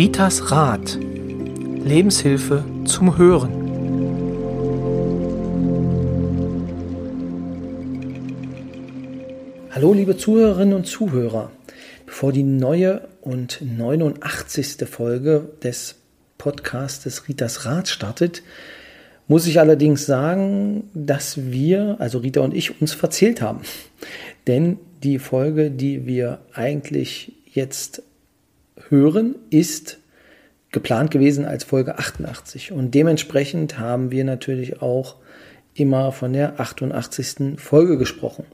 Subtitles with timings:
[0.00, 0.98] Ritas Rat.
[0.98, 3.52] Lebenshilfe zum Hören.
[9.70, 11.50] Hallo liebe Zuhörerinnen und Zuhörer.
[12.06, 14.88] Bevor die neue und 89.
[14.88, 15.96] Folge des
[16.38, 18.42] Podcastes Ritas Rat startet,
[19.28, 23.60] muss ich allerdings sagen, dass wir, also Rita und ich, uns verzählt haben.
[24.46, 28.02] Denn die Folge, die wir eigentlich jetzt
[28.90, 29.98] hören, ist
[30.72, 32.72] geplant gewesen als Folge 88.
[32.72, 35.16] Und dementsprechend haben wir natürlich auch
[35.74, 37.58] immer von der 88.
[37.58, 38.44] Folge gesprochen.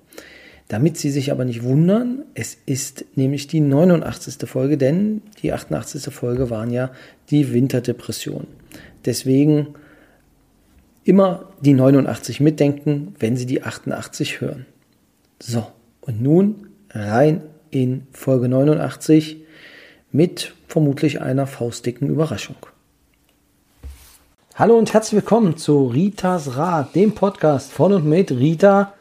[0.68, 4.48] Damit Sie sich aber nicht wundern, es ist nämlich die 89.
[4.48, 6.12] Folge, denn die 88.
[6.12, 6.90] Folge waren ja
[7.30, 8.46] die Winterdepression.
[9.04, 9.74] Deswegen
[11.04, 14.66] immer die 89 mitdenken, wenn Sie die 88 hören.
[15.40, 15.66] So,
[16.00, 19.45] und nun rein in Folge 89
[20.12, 22.57] mit vermutlich einer faustdicken Überraschung.
[24.54, 28.95] Hallo und herzlich willkommen zu Ritas Rat, dem Podcast von und mit Rita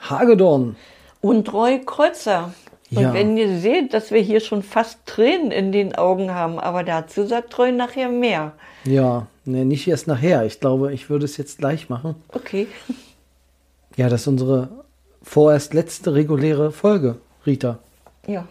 [0.00, 0.76] Hagedorn.
[1.20, 2.54] Und Roy Kreuzer.
[2.90, 3.12] Und Ja.
[3.14, 7.26] wenn ihr seht, dass wir hier schon fast Tränen in den Augen haben, aber dazu
[7.26, 8.52] sagt Roy nachher mehr.
[8.84, 10.44] Ja, ne, nicht erst nachher.
[10.44, 12.14] Ich glaube, ich würde es jetzt gleich machen.
[12.28, 12.66] Okay.
[13.96, 14.68] Ja, das ist unsere
[15.22, 17.78] vorerst letzte reguläre Folge, Rita.
[18.26, 18.46] Ja.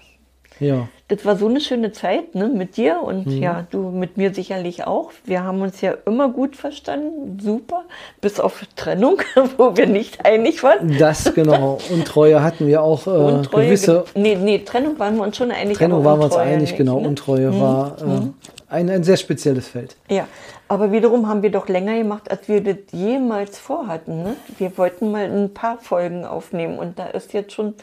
[0.60, 3.42] Ja, Das war so eine schöne Zeit ne, mit dir und Mhm.
[3.42, 5.12] ja, du mit mir sicherlich auch.
[5.26, 7.84] Wir haben uns ja immer gut verstanden, super,
[8.22, 9.18] bis auf Trennung,
[9.58, 10.98] wo wir nicht einig waren.
[10.98, 11.78] das genau.
[11.92, 15.78] Untreue hatten wir auch äh, Untreue, gewisse nee, nee, Trennung waren wir uns schon einig.
[15.78, 17.00] Trennung waren wir uns einig, nicht, genau.
[17.02, 17.08] ne?
[17.10, 19.96] Untreue war äh, ein, ein sehr spezielles Feld.
[20.10, 20.28] Ja,
[20.68, 24.24] aber wiederum haben wir doch länger gemacht, als wir das jemals vorhatten.
[24.24, 24.36] Ne?
[24.58, 27.76] Wir wollten mal ein paar Folgen aufnehmen und da ist jetzt schon.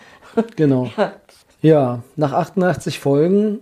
[0.57, 0.89] Genau.
[0.97, 1.13] ja,
[1.63, 3.61] Ja, nach 88 Folgen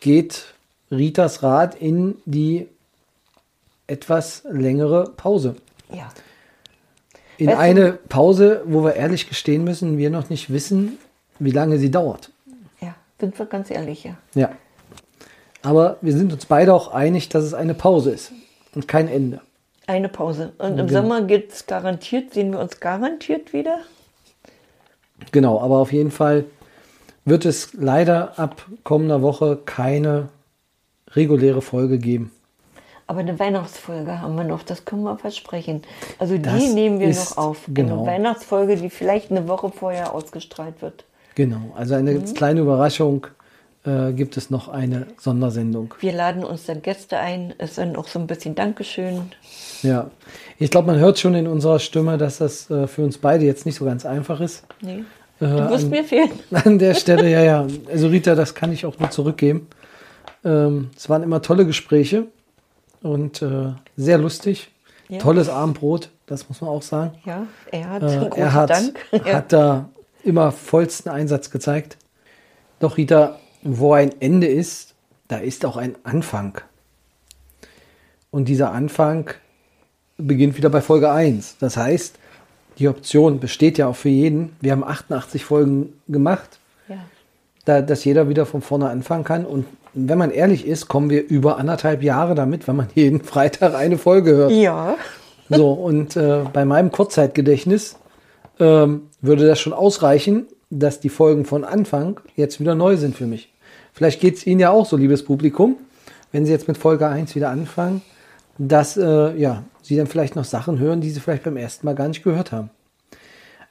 [0.00, 0.54] geht
[0.90, 2.68] Ritas Rat in die
[3.86, 5.56] etwas längere Pause.
[5.92, 6.08] ja.
[7.38, 10.98] In Weißt eine Pause, wo wir ehrlich gestehen müssen, wir noch nicht wissen,
[11.40, 12.30] wie lange sie dauert.
[12.80, 14.16] ja, sind wir ganz ehrlich, ja.
[14.34, 14.50] Ja.
[15.62, 18.32] Aber wir sind uns beide auch einig, dass es eine Pause ist
[18.76, 19.40] und kein Ende.
[19.88, 20.52] Eine Pause.
[20.58, 21.00] Und im Genau.
[21.00, 23.78] Sommer geht es garantiert, sehen wir uns garantiert wieder.
[25.32, 26.44] Genau, aber auf jeden Fall
[27.24, 30.28] wird es leider ab kommender Woche keine
[31.10, 32.30] reguläre Folge geben.
[33.06, 35.82] Aber eine Weihnachtsfolge haben wir noch, das können wir versprechen.
[36.18, 37.58] Also die Das nehmen wir noch auf.
[37.68, 37.98] genau.
[38.02, 41.04] Eine Weihnachtsfolge, die vielleicht eine Woche vorher ausgestrahlt wird.
[41.34, 42.34] Genau, also eine Mhm.
[42.34, 43.26] kleine Überraschung
[43.84, 45.92] äh, gibt es noch eine Sondersendung.
[46.00, 47.52] Wir laden uns dann Gäste ein.
[47.58, 49.32] Es sind auch so ein bisschen Dankeschön.
[49.82, 50.10] Ja,
[50.58, 53.66] ich glaube, man hört schon in unserer Stimme, dass das äh, für uns beide jetzt
[53.66, 54.64] nicht so ganz einfach ist.
[54.80, 55.02] Nee.
[55.42, 56.30] Äh, Du wirst an, mir fehlen.
[56.52, 57.66] an der Stelle, ja, ja.
[57.90, 59.66] Also Rita, das kann ich auch nur zurückgeben.
[60.44, 62.26] Ähm, es waren immer tolle Gespräche
[63.02, 64.70] und äh, sehr lustig.
[65.08, 65.18] Ja.
[65.18, 67.18] Tolles Abendbrot, das muss man auch sagen.
[67.24, 68.98] Ja, er hat Äh, er hat, Dank.
[69.24, 69.88] Hat da
[70.22, 71.98] immer vollsten Einsatz gezeigt.
[72.78, 74.94] Doch Rita, wo ein Ende ist,
[75.28, 76.60] da ist auch ein Anfang.
[78.30, 79.30] Und dieser Anfang
[80.16, 81.58] beginnt wieder bei Folge 1.
[81.58, 82.18] Das heißt,
[82.78, 84.56] die Option besteht ja auch für jeden.
[84.60, 86.96] Wir haben 88 Folgen gemacht, ja.
[87.64, 89.44] da, dass jeder wieder von vorne anfangen kann.
[89.44, 93.74] Und wenn man ehrlich ist, kommen wir über anderthalb Jahre damit, wenn man jeden Freitag
[93.74, 94.52] eine Folge hört.
[94.52, 94.96] ja.
[95.48, 97.96] So, und äh, bei meinem Kurzzeitgedächtnis
[98.58, 103.26] ähm, würde das schon ausreichen, dass die Folgen von Anfang jetzt wieder neu sind für
[103.26, 103.52] mich.
[103.92, 105.76] Vielleicht geht es Ihnen ja auch so, liebes Publikum,
[106.30, 108.00] wenn Sie jetzt mit Folge 1 wieder anfangen,
[108.56, 111.94] dass äh, ja, Sie dann vielleicht noch Sachen hören, die Sie vielleicht beim ersten Mal
[111.94, 112.70] gar nicht gehört haben.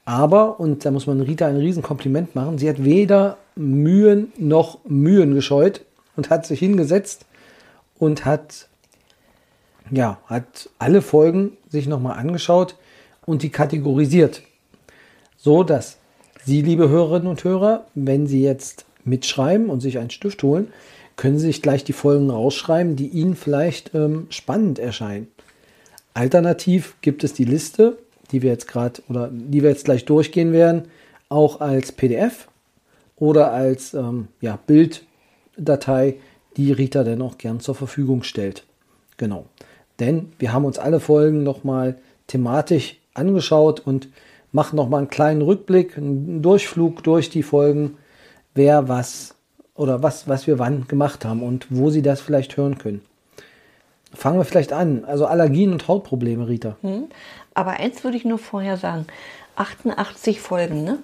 [0.05, 5.35] Aber, und da muss man Rita ein Riesenkompliment machen, sie hat weder Mühen noch Mühen
[5.35, 5.85] gescheut
[6.15, 7.25] und hat sich hingesetzt
[7.99, 8.67] und hat
[9.91, 12.75] ja, hat alle Folgen sich nochmal angeschaut
[13.25, 14.41] und die kategorisiert.
[15.37, 15.97] So dass
[16.43, 20.71] Sie, liebe Hörerinnen und Hörer, wenn Sie jetzt mitschreiben und sich einen Stift holen,
[21.15, 25.27] können Sie sich gleich die Folgen rausschreiben, die Ihnen vielleicht ähm, spannend erscheinen.
[26.13, 27.97] Alternativ gibt es die Liste,
[28.31, 30.83] die wir jetzt gerade oder die wir jetzt gleich durchgehen werden,
[31.29, 32.47] auch als PDF
[33.15, 36.17] oder als ähm, ja, Bilddatei,
[36.57, 38.65] die Rita dann auch gern zur Verfügung stellt.
[39.17, 39.45] Genau.
[39.99, 41.97] Denn wir haben uns alle Folgen nochmal
[42.27, 44.09] thematisch angeschaut und
[44.51, 47.97] machen nochmal einen kleinen Rückblick, einen Durchflug durch die Folgen,
[48.53, 49.35] wer was
[49.75, 53.01] oder was, was wir wann gemacht haben und wo Sie das vielleicht hören können.
[54.13, 55.05] Fangen wir vielleicht an.
[55.05, 56.75] Also Allergien und Hautprobleme, Rita.
[56.81, 57.07] Hm?
[57.53, 59.07] Aber eins würde ich nur vorher sagen.
[59.55, 60.99] 88 Folgen, ne?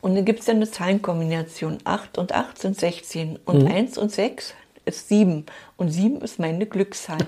[0.00, 1.78] Und dann gibt es ja eine Zahlenkombination.
[1.84, 4.54] 8 und 8 sind 16 und 1 und 6
[4.84, 5.46] ist sieben.
[5.76, 7.26] Und sieben ist meine Glückszahl.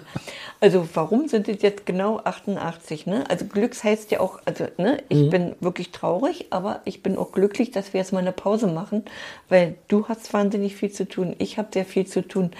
[0.60, 3.06] Also warum sind es jetzt genau 88?
[3.06, 3.28] Ne?
[3.28, 5.30] Also Glücks heißt ja auch, also ne, ich mhm.
[5.30, 9.04] bin wirklich traurig, aber ich bin auch glücklich, dass wir jetzt mal eine Pause machen,
[9.48, 12.52] weil du hast wahnsinnig viel zu tun, ich habe sehr viel zu tun.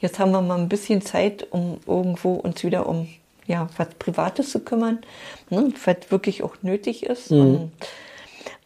[0.00, 3.08] Jetzt haben wir mal ein bisschen Zeit, um irgendwo uns wieder um
[3.46, 5.00] ja, was Privates zu kümmern,
[5.48, 7.30] ne, was wirklich auch nötig ist.
[7.30, 7.40] Mhm.
[7.40, 7.72] Und,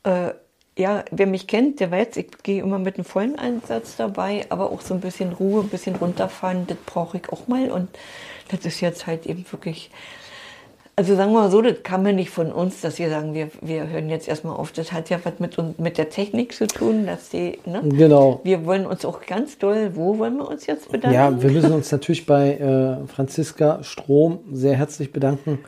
[0.04, 0.34] äh,
[0.76, 4.70] ja, wer mich kennt, der weiß, ich gehe immer mit einem vollen Einsatz dabei, aber
[4.72, 7.70] auch so ein bisschen Ruhe, ein bisschen runterfahren, das brauche ich auch mal.
[7.70, 7.88] Und
[8.48, 9.90] das ist jetzt halt eben wirklich,
[10.96, 13.50] also sagen wir mal so, das kam mir nicht von uns, dass wir sagen, wir,
[13.60, 14.72] wir hören jetzt erstmal auf.
[14.72, 17.80] Das hat ja was mit, mit der Technik zu tun, dass die, ne?
[17.84, 18.40] Genau.
[18.42, 21.14] Wir wollen uns auch ganz doll, wo wollen wir uns jetzt bedanken?
[21.14, 25.60] Ja, wir müssen uns natürlich bei äh, Franziska Strom sehr herzlich bedanken,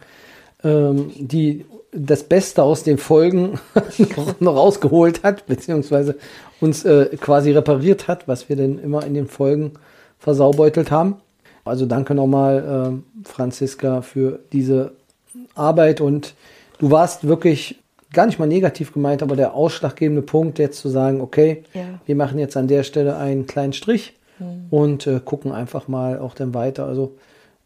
[0.64, 1.64] ähm, die
[1.96, 3.58] das Beste aus den Folgen
[4.40, 6.16] noch rausgeholt hat, beziehungsweise
[6.60, 9.72] uns äh, quasi repariert hat, was wir denn immer in den Folgen
[10.19, 11.16] versaubeutelt haben.
[11.64, 14.93] Also danke nochmal, äh, Franziska, für diese
[15.54, 16.34] Arbeit und
[16.78, 17.76] du warst wirklich
[18.12, 21.82] gar nicht mal negativ gemeint, aber der ausschlaggebende Punkt jetzt zu sagen, okay, ja.
[22.04, 24.66] wir machen jetzt an der Stelle einen kleinen Strich mhm.
[24.70, 26.87] und äh, gucken einfach mal auch dann weiter.
[26.87, 27.14] Also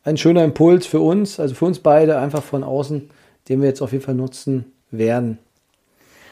[0.02, 3.10] ein schöner Impuls für uns, also für uns beide einfach von außen
[3.50, 5.38] den wir jetzt auf jeden Fall nutzen werden.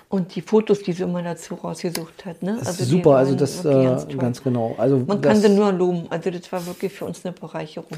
[0.08, 2.56] Und die Fotos, die sie immer dazu rausgesucht hat, ne?
[2.58, 4.74] Das also ist super, also das äh, ganz genau.
[4.78, 6.06] Also man kann sie nur loben.
[6.08, 7.90] Also das war wirklich für uns eine Bereicherung.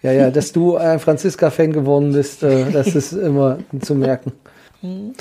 [0.00, 4.30] Ja, ja, dass du ein Franziska-Fan geworden bist, äh, das ist immer zu merken.
[4.80, 5.14] Mhm.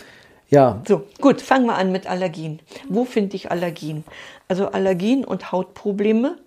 [0.49, 0.83] Ja.
[0.87, 2.59] So, gut, fangen wir an mit Allergien.
[2.89, 4.03] Wo finde ich Allergien?
[4.47, 6.37] Also Allergien und Hautprobleme.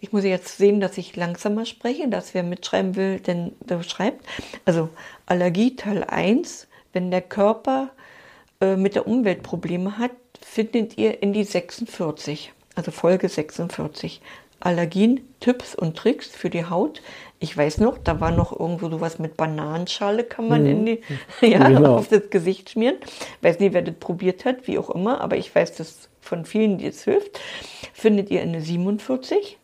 [0.00, 4.24] Ich muss jetzt sehen, dass ich langsamer spreche, dass wer mitschreiben will, denn der schreibt.
[4.64, 4.88] Also
[5.26, 7.90] Allergie Teil 1, wenn der Körper
[8.60, 14.20] äh, mit der Umwelt Probleme hat, findet ihr in die 46, also Folge 46.
[14.60, 17.00] Allergien, Tipps und Tricks für die Haut.
[17.38, 20.68] Ich weiß noch, da war noch irgendwo sowas mit Bananenschale, kann man mhm.
[20.68, 21.00] in die,
[21.46, 21.96] ja, genau.
[21.96, 22.96] auf das Gesicht schmieren.
[23.40, 26.78] Weiß nicht, wer das probiert hat, wie auch immer, aber ich weiß das von vielen,
[26.78, 27.40] die es hilft.
[27.92, 29.58] Findet ihr in der 47.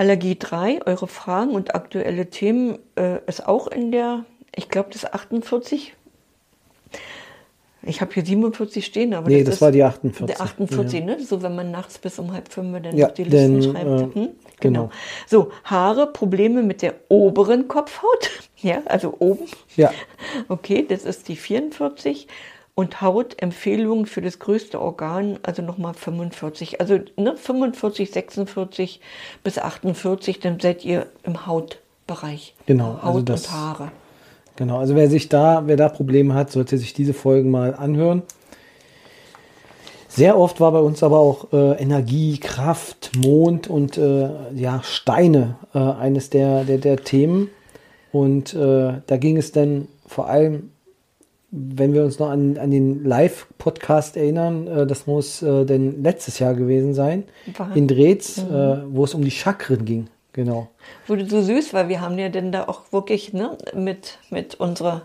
[0.00, 4.24] Allergie 3, eure Fragen und aktuelle Themen äh, ist auch in der
[4.54, 5.94] ich glaube, das ist 48.
[7.82, 10.26] Ich habe hier 47 stehen, aber nee, das, das war die 48.
[10.26, 11.06] Der 48, ja.
[11.06, 11.20] ne?
[11.20, 13.86] So, wenn man nachts bis um halb fünf dann ja, noch die Listen denn, schreibt.
[13.86, 14.12] Äh, hm?
[14.14, 14.30] genau.
[14.60, 14.90] genau.
[15.26, 18.30] So, Haare, Probleme mit der oberen Kopfhaut.
[18.58, 19.46] ja, also oben.
[19.76, 19.92] Ja.
[20.48, 22.28] Okay, das ist die 44.
[22.80, 26.80] Und Hautempfehlungen für das größte Organ, also nochmal 45.
[26.80, 29.02] Also ne, 45, 46
[29.44, 32.54] bis 48, dann seid ihr im Hautbereich.
[32.64, 32.94] Genau.
[33.02, 33.92] Haut also das, und Haare.
[34.56, 38.22] Genau, also wer sich da, wer da Probleme hat, sollte sich diese Folgen mal anhören.
[40.08, 45.56] Sehr oft war bei uns aber auch äh, Energie, Kraft, Mond und äh, ja, Steine
[45.74, 47.50] äh, eines der, der, der Themen.
[48.10, 50.70] Und äh, da ging es dann vor allem,
[51.50, 56.38] wenn wir uns noch an, an den Live-Podcast erinnern, äh, das muss äh, denn letztes
[56.38, 57.24] Jahr gewesen sein,
[57.56, 57.74] War.
[57.74, 58.84] in Drehz, mhm.
[58.90, 60.08] wo es um die Chakren ging.
[60.32, 60.68] Genau.
[61.06, 65.02] Wurde so süß, weil wir haben ja dann da auch wirklich ne, mit, mit, unserer,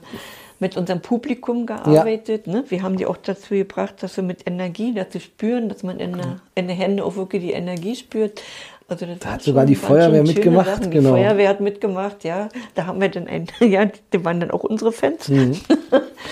[0.59, 2.45] mit unserem Publikum gearbeitet.
[2.45, 2.53] Ja.
[2.53, 2.65] Ne?
[2.67, 5.99] Wir haben die auch dazu gebracht, dass sie mit Energie, dass sie spüren, dass man
[5.99, 8.41] in, der, in den Händen auch wirklich die Energie spürt.
[8.87, 10.85] Also das da hat sogar die Feuerwehr mitgemacht.
[10.85, 11.11] Die genau.
[11.11, 12.49] Feuerwehr hat mitgemacht, ja.
[12.75, 15.27] Da haben wir dann ein, ja, die waren dann auch unsere Fans.
[15.27, 15.55] Mhm.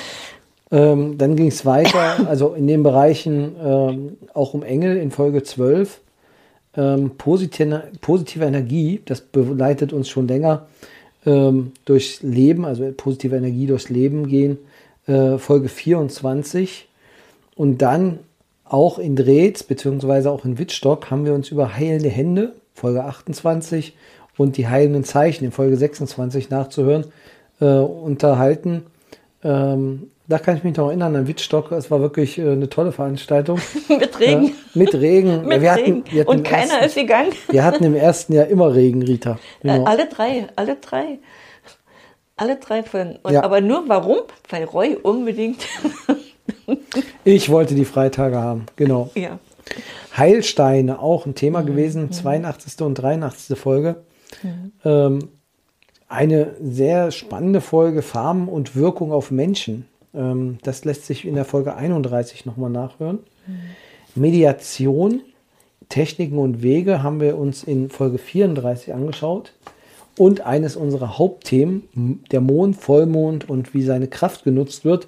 [0.72, 5.44] ähm, dann ging es weiter, also in den Bereichen ähm, auch um Engel in Folge
[5.44, 6.00] 12
[6.76, 10.68] ähm, positive, positive Energie, das begleitet uns schon länger
[11.26, 14.58] ähm, durchs Leben, also positive Energie durchs Leben gehen,
[15.08, 16.88] äh, Folge 24.
[17.56, 18.20] Und dann
[18.66, 23.96] auch in Drehz, beziehungsweise auch in Wittstock, haben wir uns über heilende Hände, Folge 28,
[24.38, 27.06] und die heilenden Zeichen in Folge 26 nachzuhören,
[27.60, 28.86] äh, unterhalten.
[29.44, 31.72] Ähm, da kann ich mich noch erinnern an Wittstock.
[31.72, 33.60] Es war wirklich äh, eine tolle Veranstaltung.
[33.90, 34.46] mit Regen.
[34.46, 35.42] Ja, mit Regen.
[35.48, 36.04] mit wir Regen.
[36.06, 37.32] Hatten, wir Und keiner ersten, ist gegangen.
[37.50, 39.38] wir hatten im ersten Jahr immer Regen, Rita.
[39.62, 39.84] Genau.
[39.84, 41.20] Äh, alle drei, alle drei.
[42.38, 42.84] Alle drei.
[43.24, 43.44] Und, ja.
[43.44, 44.20] Aber nur warum?
[44.50, 45.68] Weil Roy unbedingt.
[47.24, 49.10] ich wollte die Freitage haben, genau.
[49.16, 49.40] Ja.
[50.16, 51.68] Heilsteine, auch ein Thema mhm.
[51.68, 52.82] gewesen, 82.
[52.82, 53.58] und 83.
[53.58, 53.98] Folge.
[54.42, 54.72] Mhm.
[54.84, 55.20] Ähm,
[56.08, 59.88] eine sehr spannende Folge, Farben und Wirkung auf Menschen.
[60.14, 63.20] Ähm, das lässt sich in der Folge 31 nochmal nachhören.
[63.48, 64.22] Mhm.
[64.22, 65.22] Mediation,
[65.90, 69.54] Techniken und Wege haben wir uns in Folge 34 angeschaut.
[70.18, 75.08] Und eines unserer Hauptthemen, der Mond, Vollmond und wie seine Kraft genutzt wird,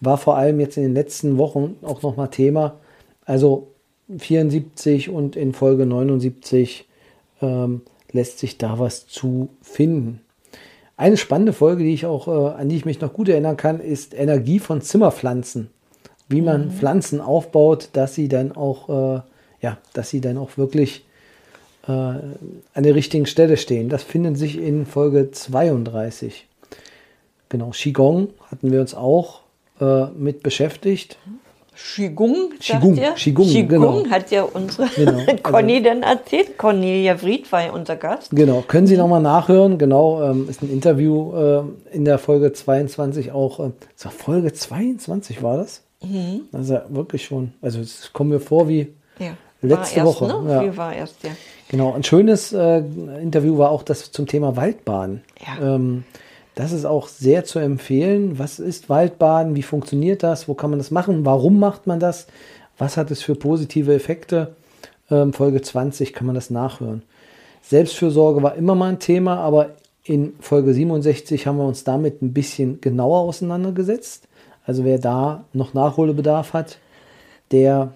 [0.00, 2.78] war vor allem jetzt in den letzten Wochen auch nochmal Thema.
[3.24, 3.68] Also
[4.16, 6.88] 74 und in Folge 79
[7.42, 10.20] ähm, lässt sich da was zu finden.
[10.96, 13.80] Eine spannende Folge, die ich auch, äh, an die ich mich noch gut erinnern kann,
[13.80, 15.70] ist Energie von Zimmerpflanzen.
[16.28, 16.70] Wie man mhm.
[16.72, 19.22] Pflanzen aufbaut, dass sie dann auch, äh,
[19.60, 21.04] ja, dass sie dann auch wirklich
[21.86, 23.88] äh, an der richtigen Stelle stehen.
[23.88, 26.46] Das findet sich in Folge 32.
[27.48, 29.40] Genau, Qigong hatten wir uns auch
[29.80, 31.16] äh, mit beschäftigt.
[31.96, 33.68] Qigong, Qigong, sagt Qigong, Qigong
[34.02, 34.10] genau.
[34.10, 36.58] hat ja unsere Genau, Conny also- dann erzählt.
[36.58, 38.30] Cornelia Fried war ja unser Gast.
[38.32, 39.78] Genau, können Sie nochmal nachhören.
[39.78, 41.62] Genau, ähm, ist ein Interview äh,
[41.94, 43.60] in der Folge 22 auch.
[43.60, 45.82] Äh, Folge 22 war das?
[46.02, 46.42] Mhm.
[46.52, 47.52] Also wirklich schon.
[47.62, 49.32] Also es kommt mir vor wie Ja.
[49.62, 50.52] Letzte erst, Woche, Ne?
[50.52, 50.62] ja.
[50.64, 51.30] Wie war erst, ja.
[51.68, 52.78] Genau, ein schönes äh,
[53.22, 55.22] Interview war auch das zum Thema Waldbaden.
[55.46, 55.74] Ja.
[55.76, 56.04] Ähm,
[56.54, 58.38] das ist auch sehr zu empfehlen.
[58.38, 59.56] Was ist Waldbaden?
[59.56, 60.48] Wie funktioniert das?
[60.48, 61.24] Wo kann man das machen?
[61.24, 62.26] Warum macht man das?
[62.78, 64.56] Was hat es für positive Effekte?
[65.10, 67.02] Ähm, Folge 20 kann man das nachhören.
[67.62, 69.70] Selbstfürsorge war immer mal ein Thema, aber
[70.04, 74.28] in Folge 67 haben wir uns damit ein bisschen genauer auseinandergesetzt.
[74.64, 76.78] Also wer da noch Nachholbedarf hat,
[77.50, 77.92] der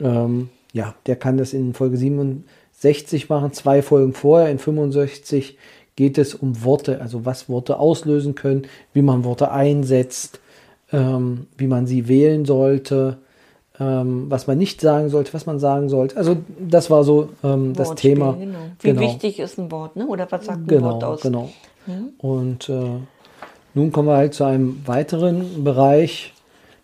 [0.00, 4.50] ähm, ja, der kann das in Folge 67 machen, zwei Folgen vorher.
[4.50, 5.56] In 65
[5.98, 8.62] geht es um Worte, also was Worte auslösen können,
[8.92, 10.38] wie man Worte einsetzt,
[10.92, 13.16] ähm, wie man sie wählen sollte,
[13.80, 16.16] ähm, was man nicht sagen sollte, was man sagen sollte.
[16.16, 18.34] Also das war so ähm, das Thema.
[18.38, 18.58] Genau.
[18.78, 19.00] Wie Genau.
[19.00, 20.06] wichtig ist ein Wort, ne?
[20.06, 21.20] Oder was sagt ein Wort Genau, aus?
[21.20, 21.50] genau.
[22.18, 23.00] Und äh,
[23.74, 26.32] nun kommen wir halt zu einem weiteren Bereich,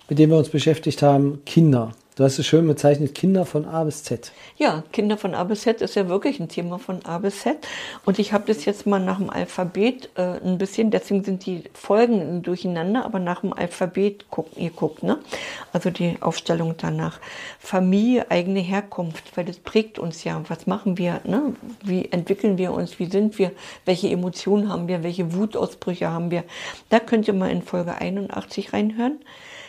[0.09, 1.93] mit dem wir uns beschäftigt haben, Kinder.
[2.17, 4.31] Du hast es schön bezeichnet, Kinder von A bis Z.
[4.57, 7.57] Ja, Kinder von A bis Z ist ja wirklich ein Thema von A bis Z.
[8.05, 11.65] Und ich habe das jetzt mal nach dem Alphabet äh, ein bisschen, deswegen sind die
[11.73, 15.19] Folgen durcheinander, aber nach dem Alphabet guckt, ihr guckt, ne?
[15.73, 17.19] Also die Aufstellung danach.
[17.59, 20.41] Familie, eigene Herkunft, weil das prägt uns ja.
[20.47, 21.55] Was machen wir, ne?
[21.83, 23.01] Wie entwickeln wir uns?
[23.01, 23.51] Wie sind wir?
[23.87, 25.03] Welche Emotionen haben wir?
[25.03, 26.45] Welche Wutausbrüche haben wir?
[26.91, 29.19] Da könnt ihr mal in Folge 81 reinhören.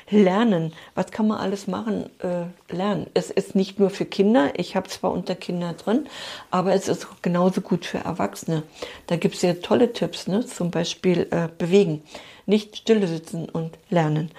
[0.09, 0.71] Lernen.
[0.93, 2.09] Was kann man alles machen?
[2.19, 3.07] Äh, lernen.
[3.15, 4.51] Es ist nicht nur für Kinder.
[4.55, 6.07] Ich habe zwar unter Kinder drin,
[6.51, 8.63] aber es ist genauso gut für Erwachsene.
[9.07, 10.45] Da gibt es ja tolle Tipps, ne?
[10.45, 12.03] zum Beispiel äh, bewegen.
[12.45, 14.29] Nicht stille sitzen und lernen.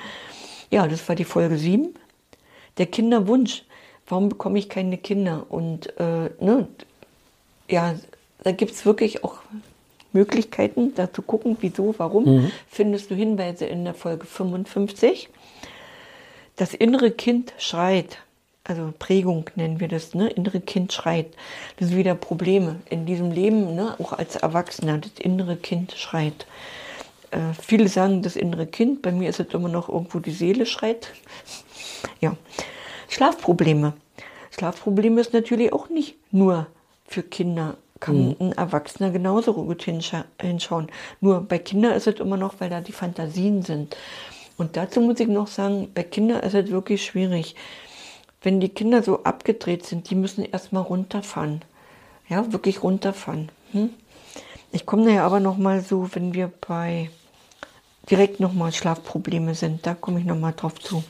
[0.70, 1.94] Ja, das war die Folge 7.
[2.78, 3.64] Der Kinderwunsch.
[4.08, 5.46] Warum bekomme ich keine Kinder?
[5.48, 6.68] Und äh, ne,
[7.68, 7.96] ja,
[8.44, 9.38] da gibt es wirklich auch
[10.12, 12.50] Möglichkeiten, da zu gucken, wieso, warum.
[12.68, 15.28] Findest du Hinweise in der Folge 55.
[16.56, 18.18] Das innere Kind schreit.
[18.64, 20.28] Also Prägung nennen wir das, ne?
[20.28, 21.28] Innere Kind schreit.
[21.76, 23.94] Das sind wieder Probleme in diesem Leben, ne?
[24.00, 24.98] Auch als Erwachsener.
[24.98, 26.46] Das innere Kind schreit.
[27.30, 29.02] Äh, viele sagen das innere Kind.
[29.02, 31.12] Bei mir ist es immer noch irgendwo die Seele schreit.
[32.20, 32.36] Ja.
[33.08, 33.92] Schlafprobleme.
[34.50, 36.66] Schlafprobleme ist natürlich auch nicht nur
[37.06, 37.76] für Kinder.
[38.00, 40.88] Kann ein Erwachsener genauso gut hinscha hinschauen.
[41.20, 43.96] Nur bei Kindern ist es immer noch, weil da die Fantasien sind.
[44.56, 47.54] Und dazu muss ich noch sagen, bei Kindern ist es wirklich schwierig.
[48.42, 51.62] Wenn die Kinder so abgedreht sind, die müssen erstmal runterfahren.
[52.28, 53.50] Ja, wirklich runterfahren.
[53.72, 53.90] Hm?
[54.72, 57.10] Ich komme nachher aber noch mal so, wenn wir bei
[58.10, 61.02] direkt nochmal Schlafprobleme sind, da komme ich nochmal drauf zu.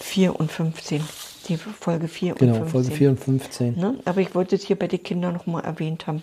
[0.00, 1.02] 4 und 15.
[1.48, 2.70] Die Folge 4 und Genau, 15.
[2.70, 3.76] Folge 4 und 15.
[3.76, 3.98] Ne?
[4.04, 6.22] Aber ich wollte es hier bei den Kindern nochmal erwähnt haben.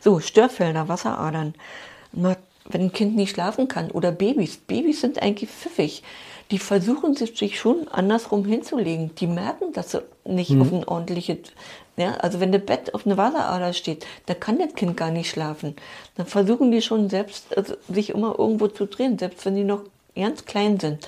[0.00, 1.54] So, Störfelder, Wasseradern.
[2.68, 4.58] Wenn ein Kind nicht schlafen kann oder Babys.
[4.58, 6.02] Babys sind eigentlich pfiffig.
[6.50, 9.14] Die versuchen sich schon andersrum hinzulegen.
[9.14, 11.38] Die merken, dass sie nicht auf ein ordentliches.
[11.96, 15.30] Ja, also wenn das Bett auf eine Wasserader steht, da kann das Kind gar nicht
[15.30, 15.76] schlafen.
[16.16, 19.82] Dann versuchen die schon selbst, also sich immer irgendwo zu drehen, selbst wenn die noch
[20.14, 21.06] ganz klein sind.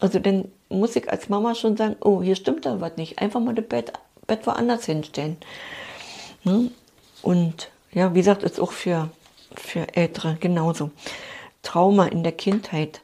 [0.00, 3.20] Also dann muss ich als Mama schon sagen, oh, hier stimmt da was nicht.
[3.20, 3.92] Einfach mal das Bett,
[4.26, 5.38] Bett woanders hinstellen.
[6.44, 6.70] Ne?
[7.22, 9.08] Und ja, wie gesagt, ist auch für,
[9.56, 10.90] für Ältere genauso.
[11.62, 13.00] Trauma in der Kindheit.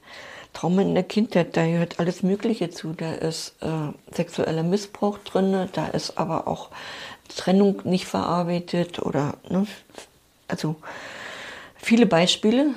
[0.53, 2.93] Trauma in der Kindheit, da gehört alles Mögliche zu.
[2.93, 6.71] Da ist äh, sexueller Missbrauch drin, da ist aber auch
[7.29, 9.67] Trennung nicht verarbeitet oder, ne,
[10.49, 10.77] also
[11.77, 12.75] viele Beispiele,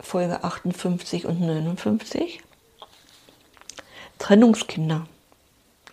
[0.00, 2.40] Folge 58 und 59.
[4.18, 5.06] Trennungskinder,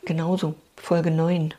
[0.06, 1.54] genauso, Folge 9.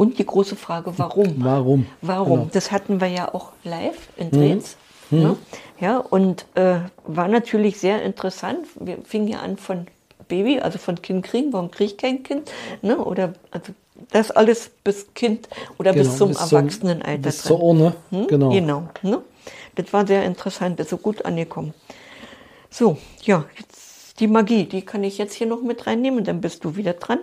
[0.00, 1.34] Und die große Frage, warum?
[1.44, 1.86] Warum?
[2.00, 2.38] Warum?
[2.38, 2.50] Genau.
[2.54, 4.76] Das hatten wir ja auch live in Drehz.
[5.10, 5.36] Ne?
[5.78, 8.66] Ja, und äh, war natürlich sehr interessant.
[8.76, 9.88] Wir fingen ja an von
[10.26, 11.52] Baby, also von Kind kriegen.
[11.52, 12.50] Warum kriege ich kein Kind?
[12.80, 12.96] Ne?
[12.96, 13.74] Oder also
[14.10, 17.18] das alles bis Kind oder bis Genau, zum bis zum- Erwachsenenalter.
[17.18, 17.94] Bis zur Urne.
[18.08, 18.26] Hm?
[18.26, 18.48] Genau.
[18.48, 18.82] Genau.
[19.02, 19.18] Ne?
[19.74, 21.74] Das war sehr interessant, ist so gut angekommen.
[22.70, 23.89] So, ja, jetzt
[24.20, 27.20] die Magie, die kann ich jetzt hier noch mit reinnehmen, dann bist du wieder dran.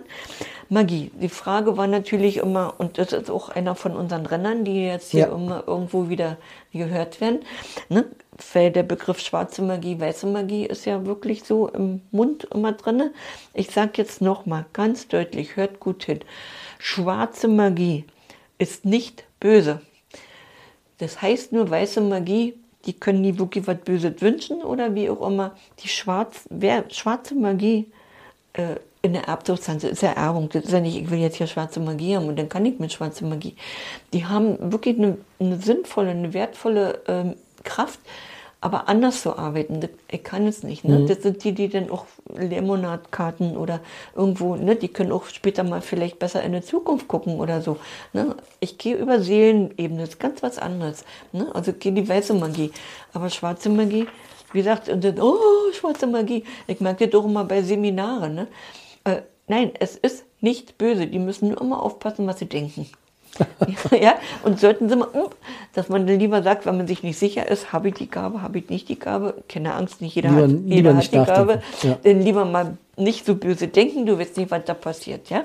[0.68, 1.10] Magie.
[1.14, 5.12] Die Frage war natürlich immer, und das ist auch einer von unseren Rennern, die jetzt
[5.12, 5.34] hier Ja.
[5.34, 6.36] immer irgendwo wieder
[6.72, 7.40] gehört werden,
[7.88, 8.04] ne?
[8.52, 13.12] weil der Begriff schwarze Magie, weiße Magie ist ja wirklich so im Mund immer drinne.
[13.54, 16.20] Ich sage jetzt nochmal ganz deutlich, hört gut hin.
[16.78, 18.04] Schwarze Magie
[18.58, 19.80] ist nicht böse.
[20.98, 22.54] Das heißt nur, weiße Magie,
[22.86, 25.56] die können nie wirklich was Böses wünschen oder wie auch immer.
[25.80, 27.86] Die schwarz, wer, schwarze Magie
[28.54, 30.48] äh, in der Erbsubstanz ist ja Erbung.
[30.48, 32.78] Das ist ja nicht, ich will jetzt hier schwarze Magie haben und dann kann ich
[32.78, 33.54] mit schwarze Magie.
[34.12, 38.00] Die haben wirklich eine, eine sinnvolle, eine wertvolle ähm, Kraft,
[38.60, 40.84] aber anders zu arbeiten, das, ich kann es nicht.
[40.84, 41.06] Ne?
[41.06, 43.80] Das sind die, die dann auch Lemonadkarten oder
[44.16, 47.76] irgendwo, ne, die können auch später mal vielleicht besser in die Zukunft gucken oder so.
[48.12, 48.34] Ne?
[48.58, 51.04] Ich gehe über Seelenebene, das ist ganz was anderes.
[51.32, 51.48] Ne?
[51.54, 52.72] Also gehe die weiße Magie.
[53.12, 54.08] Aber schwarze Magie,
[54.52, 55.36] wie gesagt, und dann, oh,
[55.72, 56.44] schwarze Magie.
[56.66, 58.34] Ich merke das doch immer bei Seminaren.
[58.34, 58.48] Ne?
[59.04, 61.06] Äh, nein, es ist nicht böse.
[61.06, 62.90] Die müssen nur immer aufpassen, was sie denken.
[64.00, 64.14] ja,
[64.44, 65.28] und sollten sie mal, hm,
[65.74, 68.42] dass man dann lieber sagt, wenn man sich nicht sicher ist, habe ich die Gabe,
[68.42, 71.54] habe ich nicht die Gabe, keine Angst, nicht jeder Lieber- hat, jeder hat die Gabe,
[71.56, 71.98] nachdenken, ja.
[72.02, 75.44] dann lieber mal nicht so böse denken, du weißt nicht, was da passiert, ja?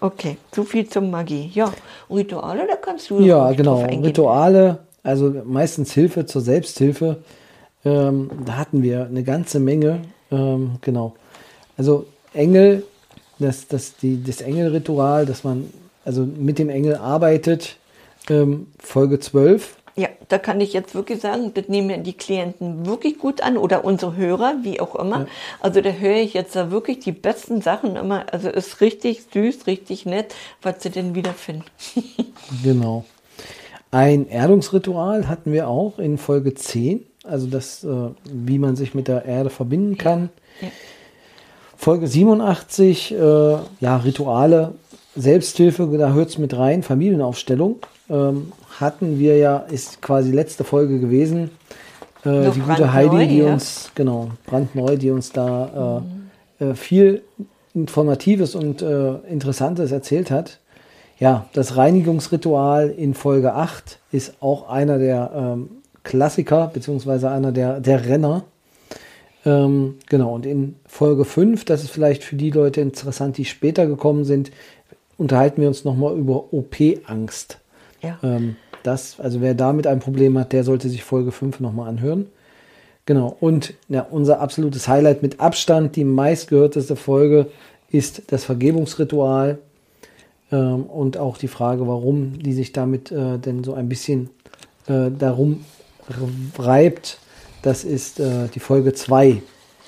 [0.00, 1.50] Okay, so viel zur Magie.
[1.52, 1.72] Ja,
[2.10, 3.82] Rituale, da kannst du Ja, genau.
[3.82, 7.18] Rituale, also meistens Hilfe zur Selbsthilfe.
[7.84, 10.00] Ähm, da hatten wir eine ganze Menge.
[10.32, 11.14] Ähm, genau.
[11.76, 12.84] Also Engel,
[13.38, 15.70] das, das, die, das Engelritual, dass man
[16.04, 17.76] also mit dem Engel arbeitet.
[18.28, 19.76] Ähm, Folge 12.
[19.96, 23.56] Ja, da kann ich jetzt wirklich sagen, das nehmen ja die Klienten wirklich gut an
[23.56, 25.28] oder unsere Hörer, wie auch immer.
[25.60, 28.26] Also da höre ich jetzt da wirklich die besten Sachen immer.
[28.32, 31.64] Also ist richtig süß, richtig nett, was sie denn wiederfinden.
[32.62, 33.04] Genau.
[33.90, 37.06] Ein Erdungsritual hatten wir auch in Folge 10.
[37.22, 40.28] Also das, äh, wie man sich mit der Erde verbinden kann.
[40.60, 40.68] Ja.
[41.76, 44.74] Folge 87, äh, ja, Rituale,
[45.16, 47.76] Selbsthilfe, da hört es mit rein, Familienaufstellung.
[48.10, 51.50] Ähm, hatten wir ja, ist quasi letzte Folge gewesen.
[52.24, 53.52] Äh, die gute Heidi, die ja.
[53.52, 56.02] uns, genau, brandneu, die uns da
[56.60, 57.22] äh, äh, viel
[57.74, 60.58] Informatives und äh, Interessantes erzählt hat.
[61.18, 65.68] Ja, das Reinigungsritual in Folge 8 ist auch einer der ähm,
[66.02, 68.44] Klassiker, beziehungsweise einer der, der Renner.
[69.46, 73.86] Ähm, genau, und in Folge 5, das ist vielleicht für die Leute interessant, die später
[73.86, 74.50] gekommen sind,
[75.18, 77.58] unterhalten wir uns nochmal über OP-Angst.
[78.02, 78.18] Ja.
[78.22, 82.26] Ähm, das, also wer damit ein Problem hat, der sollte sich Folge 5 nochmal anhören.
[83.06, 87.46] Genau, und ja, unser absolutes Highlight mit Abstand, die meistgehörteste Folge,
[87.90, 89.58] ist das Vergebungsritual.
[90.52, 94.30] Ähm, und auch die Frage, warum die sich damit äh, denn so ein bisschen
[94.86, 95.64] äh, darum
[96.58, 97.18] reibt,
[97.62, 99.40] das ist äh, die Folge 2.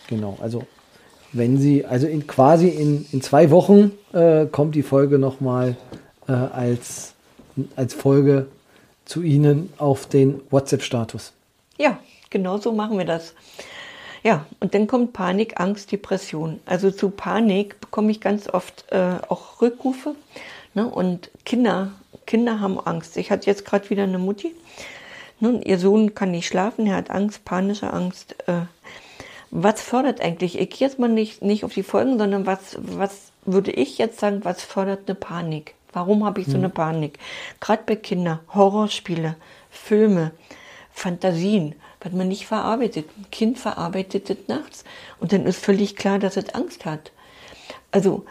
[0.08, 0.62] Genau, also
[1.36, 5.76] wenn Sie, also in, quasi in, in zwei Wochen äh, kommt die Folge nochmal
[6.28, 7.14] äh, als,
[7.76, 8.46] als Folge
[9.04, 11.32] zu Ihnen auf den WhatsApp-Status.
[11.78, 11.98] Ja,
[12.30, 13.34] genau so machen wir das.
[14.22, 16.58] Ja, und dann kommt Panik, Angst, Depression.
[16.66, 20.16] Also zu Panik bekomme ich ganz oft äh, auch Rückrufe.
[20.74, 20.88] Ne?
[20.88, 21.92] Und Kinder,
[22.26, 23.16] Kinder haben Angst.
[23.16, 24.52] Ich hatte jetzt gerade wieder eine Mutti.
[25.38, 28.34] Nun, ihr Sohn kann nicht schlafen, er hat Angst, panische Angst.
[28.48, 28.62] Äh,
[29.50, 30.58] was fördert eigentlich?
[30.58, 34.18] Ich gehe jetzt mal nicht, nicht auf die Folgen, sondern was, was würde ich jetzt
[34.18, 35.74] sagen, was fördert eine Panik?
[35.92, 37.18] Warum habe ich so eine Panik?
[37.60, 39.36] Gerade bei Kindern, Horrorspiele,
[39.70, 40.32] Filme,
[40.92, 43.06] Fantasien, was man nicht verarbeitet.
[43.16, 44.84] Ein Kind verarbeitet das nachts
[45.20, 47.12] und dann ist völlig klar, dass es Angst hat.
[47.92, 48.26] Also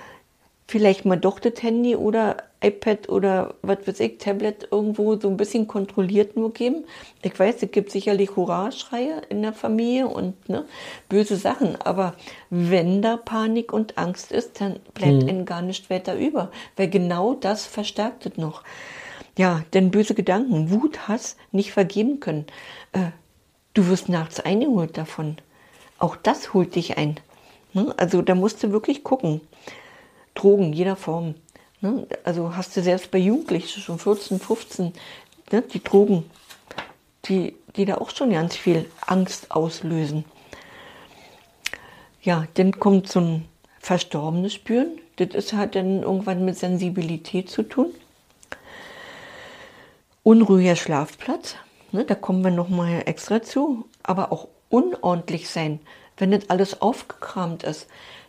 [0.68, 5.38] vielleicht mal doch das Handy oder iPad oder was weiß ich, Tablet irgendwo so ein
[5.38, 6.86] bisschen kontrolliert nur geben.
[7.22, 10.66] Ich weiß, es gibt sicherlich Hurra-Schreie in der Familie und ne,
[11.10, 12.16] böse Sachen, aber
[12.50, 17.34] wenn da Panik und Angst ist, dann bleibt ihnen gar nicht weiter über, weil genau
[17.34, 18.64] das verstärkt es noch.
[19.38, 22.46] Ja, denn böse Gedanken, Wut, Hass, nicht vergeben können.
[22.94, 23.12] Äh,
[23.74, 25.38] du wirst nachts eingeholt davon.
[26.00, 27.20] Auch das holt dich ein.
[27.74, 27.94] Ne?
[27.98, 29.42] Also da musst du wirklich gucken.
[30.34, 31.36] Drogen jeder Form.
[31.86, 32.08] Ne?
[32.24, 34.94] Also hast du selbst bei Jugendlichen schon 14, 15,
[35.52, 35.62] ne?
[35.62, 36.26] die Drogen,
[37.26, 40.26] die, die da auch schon ganz viel Angst auslösen.
[42.24, 43.46] Ja, dann kommt so ein
[43.80, 45.00] verstorbenes Spüren.
[45.18, 47.94] Das ist, hat dann irgendwann mit Sensibilität zu tun.
[50.24, 51.56] Unruhiger Schlafplatz,
[51.92, 55.80] ne, da kommen wir nochmal extra zu, aber auch unordentlich sein,
[56.18, 57.86] wenn das alles aufgekramt ist.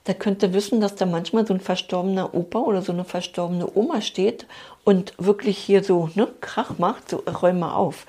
[0.07, 3.69] Da könnt ihr wissen, dass da manchmal so ein verstorbener Opa oder so eine verstorbene
[3.75, 4.47] Oma steht
[4.85, 8.07] und wirklich hier so ne, Krach macht, so räum mal auf.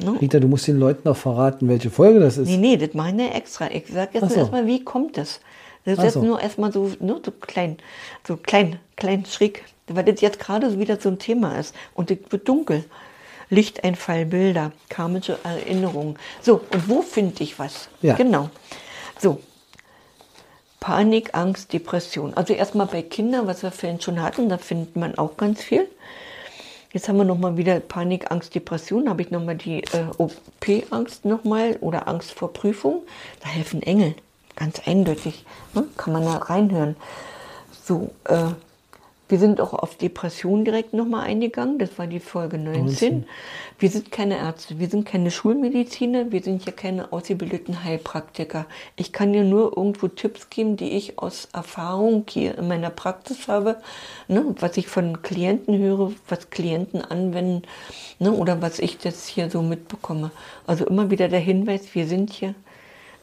[0.00, 0.20] Ne?
[0.20, 2.48] Rita, du musst den Leuten auch verraten, welche Folge das ist.
[2.48, 3.70] Nee, nee, das meine ich extra.
[3.70, 4.34] Ich sag jetzt so.
[4.34, 5.40] erstmal, wie kommt das?
[5.84, 6.22] Das ist jetzt so.
[6.22, 7.78] nur erstmal so, nur so klein,
[8.26, 11.72] so klein, klein schräg, weil das jetzt gerade so wieder so ein Thema ist.
[11.94, 12.84] Und es wird dunkel.
[13.48, 16.18] Lichteinfall, Bilder, karmische Erinnerungen.
[16.42, 17.88] So, und wo finde ich was?
[18.02, 18.14] Ja.
[18.16, 18.50] Genau.
[19.18, 19.38] So.
[20.80, 22.34] Panik, Angst, Depression.
[22.34, 25.88] Also erstmal bei Kindern, was wir vorhin schon hatten, da findet man auch ganz viel.
[26.92, 29.08] Jetzt haben wir nochmal wieder Panik, Angst, Depression.
[29.08, 33.02] Habe ich nochmal die äh, OP-Angst nochmal oder Angst vor Prüfung.
[33.40, 34.14] Da helfen Engel.
[34.56, 35.44] Ganz eindeutig.
[35.74, 35.84] Ne?
[35.96, 36.96] Kann man da reinhören.
[37.84, 38.52] So, äh,
[39.28, 41.78] wir sind auch auf Depression direkt nochmal eingegangen.
[41.78, 42.84] Das war die Folge 19.
[42.84, 43.26] 19.
[43.78, 48.66] Wir sind keine Ärzte, wir sind keine Schulmediziner, wir sind ja keine ausgebildeten Heilpraktiker.
[48.96, 53.48] Ich kann dir nur irgendwo Tipps geben, die ich aus Erfahrung hier in meiner Praxis
[53.48, 53.76] habe,
[54.26, 57.62] ne, was ich von Klienten höre, was Klienten anwenden
[58.18, 60.30] ne, oder was ich jetzt hier so mitbekomme.
[60.66, 62.54] Also immer wieder der Hinweis, wir sind hier,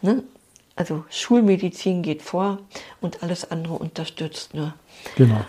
[0.02, 0.24] ne,
[0.76, 2.60] also Schulmedizin geht vor
[3.02, 4.74] und alles andere unterstützt nur.
[5.15, 5.41] Genau.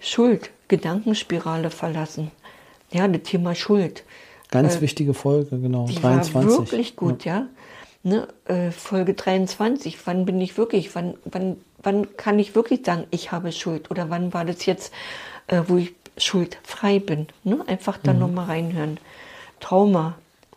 [0.00, 2.30] Schuld, Gedankenspirale verlassen.
[2.90, 4.04] Ja, das Thema Schuld.
[4.50, 5.86] Ganz wichtige Folge, genau.
[5.86, 6.34] Die 23.
[6.34, 7.46] war wirklich gut, ja.
[8.04, 13.04] Ne, äh, Folge 23, wann bin ich wirklich, wann, wann, wann kann ich wirklich sagen,
[13.10, 13.90] ich habe Schuld?
[13.90, 14.92] Oder wann war das jetzt,
[15.48, 17.26] äh, wo ich schuldfrei bin?
[17.42, 17.64] Ne?
[17.66, 18.02] Einfach Mhm.
[18.04, 18.98] dann noch nochmal reinhören.
[19.58, 20.16] Trauma,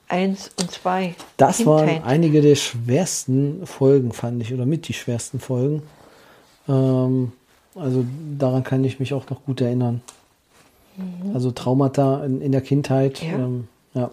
[0.09, 1.15] 1 und 2.
[1.37, 2.05] Das waren Kindheit.
[2.05, 5.81] einige der schwersten Folgen, fand ich, oder mit die schwersten Folgen.
[6.67, 7.31] Ähm,
[7.79, 8.05] also
[8.37, 10.01] daran kann ich mich auch noch gut erinnern.
[11.33, 13.21] Also Traumata in, in der Kindheit.
[13.21, 13.35] Ja.
[13.35, 14.11] Ähm, ja.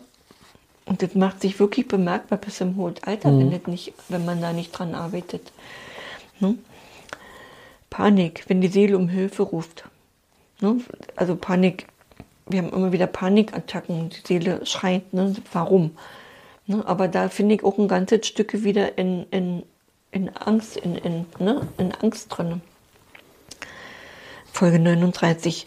[0.84, 4.40] Und das macht sich wirklich bemerkbar bis im hohen Alter, wenn, das nicht, wenn man
[4.40, 5.52] da nicht dran arbeitet.
[6.38, 6.56] Ne?
[7.90, 9.84] Panik, wenn die Seele um Hilfe ruft.
[10.60, 10.80] Ne?
[11.16, 11.86] Also Panik,
[12.46, 15.34] wir haben immer wieder Panikattacken, die Seele schreit, ne?
[15.52, 15.90] warum?
[16.66, 16.86] Ne?
[16.86, 19.64] Aber da finde ich auch ein ganzes Stück wieder in, in,
[20.12, 21.66] in Angst, in, in, ne?
[21.78, 22.60] in Angst drin.
[24.56, 25.66] Folge 39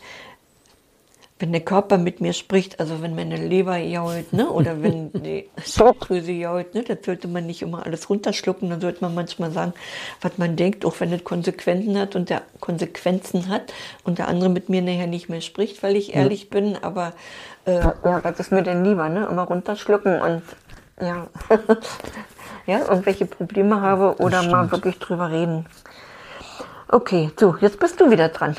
[1.40, 5.50] wenn der Körper mit mir spricht, also wenn meine Leber jault, ne, oder wenn die
[5.64, 9.74] Schilddrüse jault, ne, das sollte man nicht immer alles runterschlucken, dann sollte man manchmal sagen,
[10.22, 13.74] was man denkt, auch wenn es Konsequenzen hat und der Konsequenzen hat
[14.04, 17.14] und der andere mit mir nachher nicht mehr spricht, weil ich ehrlich bin, aber
[17.66, 20.42] äh, ja, was ist mir denn lieber, ne, immer runterschlucken und
[21.02, 21.28] ja,
[22.68, 25.66] ja, irgendwelche Probleme habe oder mal wirklich drüber reden.
[26.92, 28.56] Okay, so, jetzt bist du wieder dran.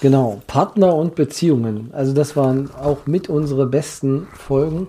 [0.00, 1.90] Genau, Partner und Beziehungen.
[1.92, 4.88] Also das waren auch mit unsere besten Folgen.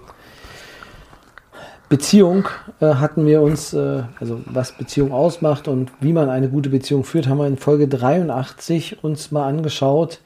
[1.89, 2.48] Beziehung
[2.80, 7.04] äh, hatten wir uns, äh, also was Beziehung ausmacht und wie man eine gute Beziehung
[7.04, 10.20] führt, haben wir in Folge 83 uns mal angeschaut.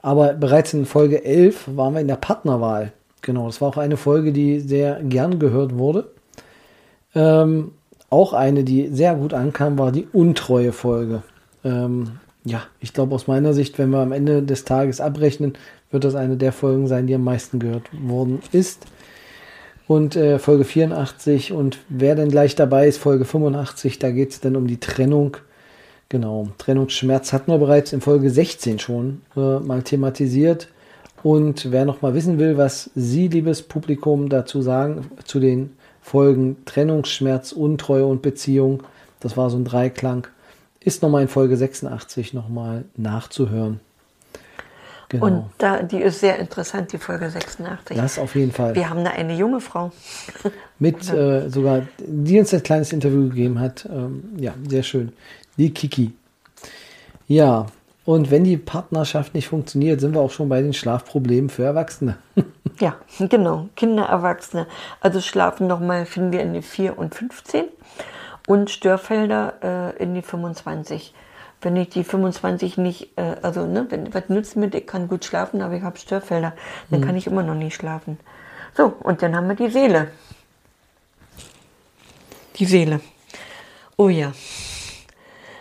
[0.00, 2.92] Aber bereits in Folge 11 waren wir in der Partnerwahl.
[3.20, 6.10] Genau, das war auch eine Folge, die sehr gern gehört wurde.
[7.14, 7.72] Ähm,
[8.08, 11.22] auch eine, die sehr gut ankam, war die untreue Folge.
[11.64, 15.54] Ähm, ja, ich glaube aus meiner Sicht, wenn wir am Ende des Tages abrechnen,
[15.90, 18.86] wird das eine der Folgen sein, die am meisten gehört worden ist.
[19.86, 24.40] Und äh, Folge 84 und wer denn gleich dabei ist, Folge 85, da geht es
[24.40, 25.38] dann um die Trennung.
[26.10, 30.68] Genau, Trennungsschmerz hatten wir bereits in Folge 16 schon äh, mal thematisiert.
[31.22, 36.58] Und wer noch mal wissen will, was Sie, liebes Publikum, dazu sagen, zu den Folgen
[36.64, 38.82] Trennungsschmerz, Untreue und Beziehung,
[39.20, 40.28] das war so ein Dreiklang,
[40.88, 43.80] ist nochmal in Folge 86 nochmal nachzuhören.
[45.10, 45.26] Genau.
[45.26, 47.96] Und da, die ist sehr interessant, die Folge 86.
[47.96, 48.74] das auf jeden Fall.
[48.74, 49.90] Wir haben da eine junge Frau.
[50.78, 53.88] Mit äh, sogar, die uns ein kleines Interview gegeben hat.
[53.90, 55.12] Ähm, ja, sehr schön.
[55.56, 56.12] Die Kiki.
[57.26, 57.66] Ja,
[58.04, 62.16] und wenn die Partnerschaft nicht funktioniert, sind wir auch schon bei den Schlafproblemen für Erwachsene.
[62.80, 63.68] Ja, genau.
[63.74, 64.68] Kinder, Erwachsene.
[65.00, 67.64] Also schlafen nochmal, finden wir in die 4 und 15
[68.48, 71.12] und Störfelder äh, in die 25.
[71.60, 75.26] Wenn ich die 25 nicht, äh, also ne, wenn, was nützt mir, ich kann gut
[75.26, 76.54] schlafen, aber ich habe Störfelder,
[76.90, 78.18] dann kann ich immer noch nicht schlafen.
[78.74, 80.10] So, und dann haben wir die Seele.
[82.56, 83.00] Die Seele.
[83.98, 84.32] Oh ja.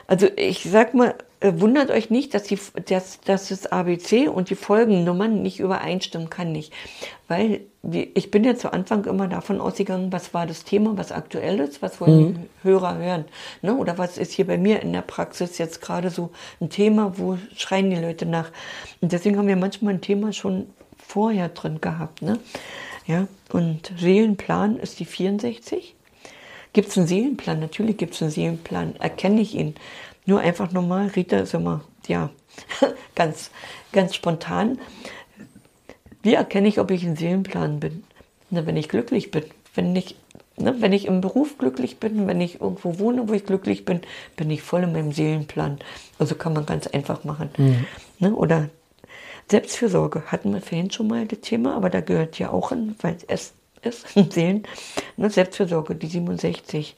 [0.08, 4.56] Also ich sag mal, wundert euch nicht, dass, die, dass, dass das ABC und die
[4.56, 6.74] Folgennummern nicht übereinstimmen kann nicht.
[7.28, 11.12] Weil wir, ich bin ja zu Anfang immer davon ausgegangen, was war das Thema, was
[11.12, 13.26] aktuell ist, was wollen die Hörer hören.
[13.62, 13.76] Ne?
[13.76, 17.38] Oder was ist hier bei mir in der Praxis jetzt gerade so ein Thema, wo
[17.56, 18.52] schreien die Leute nach.
[19.02, 22.22] Und deswegen haben wir manchmal ein Thema schon vorher drin gehabt.
[22.22, 22.40] Ne?
[23.06, 25.96] Ja, und Seelenplan ist die 64.
[26.74, 27.60] Gibt es einen Seelenplan?
[27.60, 28.96] Natürlich gibt es einen Seelenplan.
[28.98, 29.76] Erkenne ich ihn.
[30.28, 32.30] Nur einfach normal, Rita ist immer, ja,
[33.16, 33.50] ganz,
[33.92, 34.78] ganz spontan.
[36.22, 38.04] Wie erkenne ich, ob ich ein Seelenplan bin?
[38.50, 39.46] Na, wenn ich glücklich bin.
[39.74, 40.16] Wenn ich
[40.58, 44.02] ne, wenn ich im Beruf glücklich bin, wenn ich irgendwo wohne, wo ich glücklich bin,
[44.36, 45.80] bin ich voll in meinem Seelenplan.
[46.20, 47.50] Also kann man ganz einfach machen.
[47.58, 47.86] Mhm.
[48.20, 48.70] Ne, oder
[49.50, 53.18] Selbstfürsorge hatten wir vorhin schon mal das Thema, aber da gehört ja auch in, weil
[53.28, 54.64] es ist, Seelen,
[55.16, 56.98] ne, Selbstfürsorge, die 67.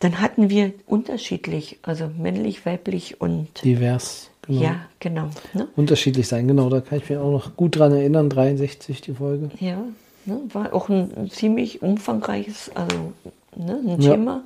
[0.00, 4.30] Dann hatten wir unterschiedlich, also männlich, weiblich und divers.
[4.42, 4.62] Genau.
[4.62, 5.28] Ja, genau.
[5.52, 5.68] Ne?
[5.76, 6.70] Unterschiedlich sein, genau.
[6.70, 9.50] Da kann ich mich auch noch gut dran erinnern, 63 die Folge.
[9.60, 9.84] Ja,
[10.24, 13.12] ne, war auch ein, ein, ziemlich umfangreiches, also
[13.54, 14.42] ne, ein Thema.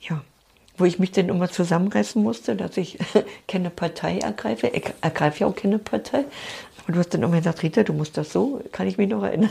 [0.00, 0.14] Ja.
[0.14, 0.24] ja.
[0.78, 2.96] Wo ich mich dann immer zusammenreißen musste, dass ich
[3.48, 4.68] keine Partei ergreife.
[4.68, 6.24] Ich ergreife ja auch keine Partei.
[6.84, 9.24] Aber du hast dann immer gesagt, Rita, du musst das so, kann ich mich noch
[9.24, 9.50] erinnern.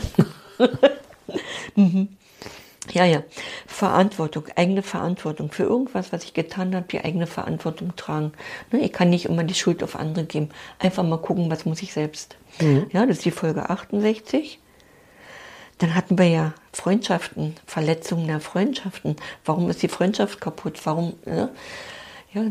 [1.76, 2.08] mhm.
[2.92, 3.22] Ja, ja.
[3.66, 5.52] Verantwortung, eigene Verantwortung.
[5.52, 8.32] Für irgendwas, was ich getan habe, die eigene Verantwortung tragen.
[8.72, 10.48] Ne, ich kann nicht immer die Schuld auf andere geben.
[10.78, 12.36] Einfach mal gucken, was muss ich selbst.
[12.60, 12.86] Mhm.
[12.92, 14.58] Ja, das ist die Folge 68.
[15.78, 19.16] Dann hatten wir ja Freundschaften, Verletzungen der Freundschaften.
[19.44, 20.80] Warum ist die Freundschaft kaputt?
[20.84, 21.50] Warum, ne?
[22.32, 22.44] Ja,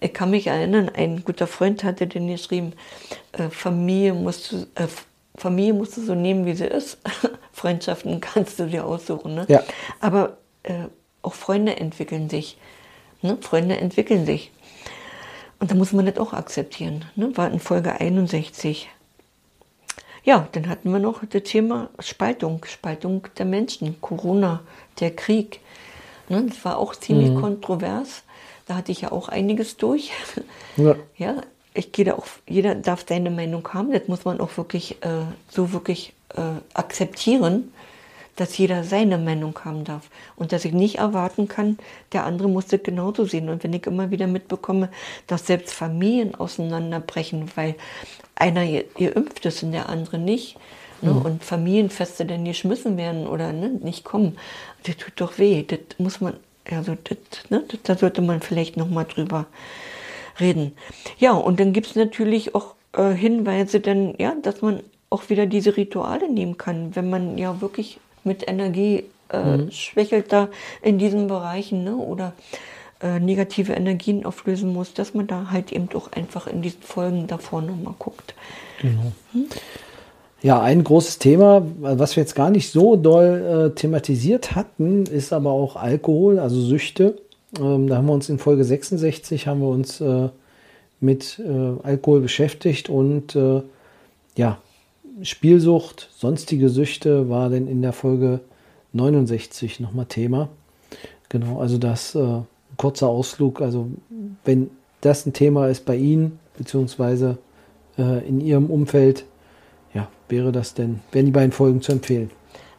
[0.00, 2.72] ich kann mich erinnern, ein guter Freund hatte den geschrieben,
[3.32, 4.86] äh, Familie musst du, äh,
[5.40, 6.98] Familie musst du so nehmen, wie sie ist.
[7.52, 9.34] Freundschaften kannst du dir aussuchen.
[9.34, 9.46] Ne?
[9.48, 9.62] Ja.
[10.00, 10.84] Aber äh,
[11.22, 12.58] auch Freunde entwickeln sich.
[13.22, 13.38] Ne?
[13.40, 14.52] Freunde entwickeln sich.
[15.58, 17.06] Und da muss man das auch akzeptieren.
[17.16, 17.34] Ne?
[17.36, 18.90] War in Folge 61.
[20.24, 24.60] Ja, dann hatten wir noch das Thema Spaltung, Spaltung der Menschen, Corona,
[25.00, 25.60] der Krieg.
[26.28, 26.44] Ne?
[26.48, 27.40] Das war auch ziemlich mhm.
[27.40, 28.24] kontrovers.
[28.66, 30.12] Da hatte ich ja auch einiges durch.
[30.76, 30.94] Ja.
[31.16, 31.42] ja
[31.74, 35.24] ich gehe da auch, jeder darf seine Meinung haben, das muss man auch wirklich äh,
[35.48, 37.72] so wirklich äh, akzeptieren,
[38.36, 41.78] dass jeder seine Meinung haben darf und dass ich nicht erwarten kann,
[42.12, 43.50] der andere muss das genauso sehen.
[43.50, 44.88] Und wenn ich immer wieder mitbekomme,
[45.26, 47.74] dass selbst Familien auseinanderbrechen, weil
[48.34, 48.64] einer
[48.96, 50.56] geimpft ist und der andere nicht,
[51.02, 51.22] ne, mhm.
[51.22, 54.38] und Familienfeste dann geschmissen werden oder ne, nicht kommen,
[54.84, 55.62] das tut doch weh.
[55.62, 56.34] Das muss man,
[56.70, 57.18] also das,
[57.50, 59.46] ne, das, da sollte man vielleicht nochmal drüber
[60.40, 60.72] reden.
[61.18, 65.46] Ja, und dann gibt es natürlich auch äh, Hinweise, denn, ja, dass man auch wieder
[65.46, 69.70] diese Rituale nehmen kann, wenn man ja wirklich mit Energie äh, mhm.
[69.70, 70.48] schwächelt da
[70.82, 72.32] in diesen Bereichen ne, oder
[73.02, 77.26] äh, negative Energien auflösen muss, dass man da halt eben doch einfach in diesen Folgen
[77.26, 78.34] davor nochmal guckt.
[78.80, 79.12] Genau.
[79.32, 79.46] Hm?
[80.42, 85.32] Ja, ein großes Thema, was wir jetzt gar nicht so doll äh, thematisiert hatten, ist
[85.32, 87.16] aber auch Alkohol, also Süchte.
[87.58, 90.28] Ähm, da haben wir uns in Folge 66 haben wir uns äh,
[91.00, 93.62] mit äh, Alkohol beschäftigt und äh,
[94.36, 94.58] ja,
[95.22, 98.40] Spielsucht, sonstige Süchte war denn in der Folge
[98.92, 100.48] 69 nochmal Thema.
[101.28, 102.40] Genau, also das äh,
[102.76, 103.60] kurzer Ausflug.
[103.60, 103.88] Also
[104.44, 107.38] wenn das ein Thema ist bei Ihnen, beziehungsweise
[107.98, 109.24] äh, in Ihrem Umfeld,
[109.94, 112.30] ja, wäre das denn, wären die beiden Folgen zu empfehlen.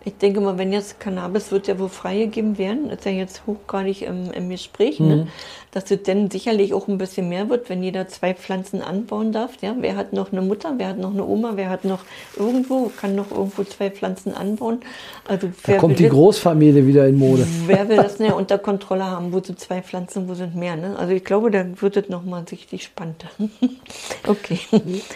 [0.03, 4.01] Ich denke mal, wenn jetzt Cannabis wird ja wohl freigegeben werden, ist ja jetzt hochgradig
[4.01, 5.05] im, im Gespräch, ne?
[5.05, 5.21] mhm.
[5.21, 5.27] ne?
[5.71, 9.51] dass es dann sicherlich auch ein bisschen mehr wird, wenn jeder zwei Pflanzen anbauen darf.
[9.61, 9.75] Ja?
[9.79, 11.99] Wer hat noch eine Mutter, wer hat noch eine Oma, wer hat noch
[12.35, 14.79] irgendwo, kann noch irgendwo zwei Pflanzen anbauen.
[15.27, 17.47] Also da kommt die Großfamilie wieder in Mode.
[17.67, 20.75] Wer will das ne, unter Kontrolle haben, wo sind zwei Pflanzen, wo sind mehr.
[20.75, 20.97] Ne?
[20.97, 23.25] Also ich glaube, da wird es nochmal richtig spannend.
[24.27, 24.59] okay.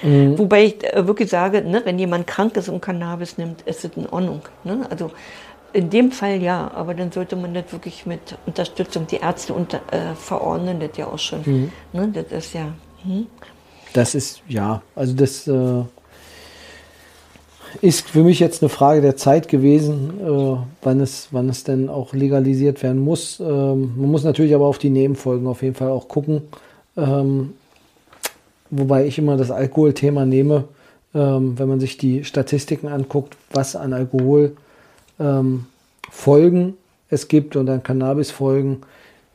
[0.03, 0.37] Mhm.
[0.37, 3.91] Wobei ich äh, wirklich sage, ne, wenn jemand krank ist und Cannabis nimmt, ist es
[3.97, 4.41] in Ordnung.
[4.63, 4.74] Ne?
[4.77, 4.88] Ne?
[4.89, 5.11] Also
[5.73, 9.77] in dem Fall ja, aber dann sollte man das wirklich mit Unterstützung, die Ärzte unter,
[9.91, 11.41] äh, verordnen das ja auch schon.
[11.45, 11.71] Mhm.
[11.91, 12.13] Ne?
[12.13, 12.73] Das ist ja.
[13.03, 13.27] Hm?
[13.93, 15.83] Das ist, ja, also das äh,
[17.81, 21.89] ist für mich jetzt eine Frage der Zeit gewesen, äh, wann, es, wann es denn
[21.89, 23.39] auch legalisiert werden muss.
[23.39, 26.41] Ähm, man muss natürlich aber auf die Nebenfolgen auf jeden Fall auch gucken.
[26.97, 27.53] Ähm,
[28.69, 30.65] wobei ich immer das Alkoholthema nehme,
[31.13, 34.55] ähm, wenn man sich die Statistiken anguckt, was an Alkohol
[35.19, 35.65] ähm,
[36.10, 36.75] Folgen
[37.10, 38.82] es gibt und an Cannabis-Folgen,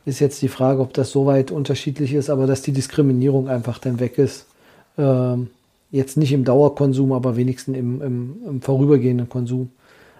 [0.05, 3.79] ist jetzt die Frage, ob das so weit unterschiedlich ist, aber dass die Diskriminierung einfach
[3.79, 4.47] dann weg ist.
[4.99, 5.51] Ähm,
[5.90, 9.71] jetzt nicht im Dauerkonsum, aber wenigstens im, im, im, vorübergehenden Konsum.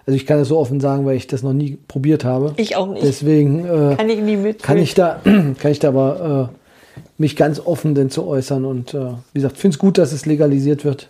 [0.05, 2.53] Also ich kann das so offen sagen, weil ich das noch nie probiert habe.
[2.57, 3.03] Ich auch nicht.
[3.03, 4.63] Deswegen äh, kann ich nie mit.
[4.63, 8.93] Kann ich da, kann ich da aber äh, mich ganz offen denn zu äußern und
[8.93, 11.09] äh, wie gesagt, finde es gut, dass es legalisiert wird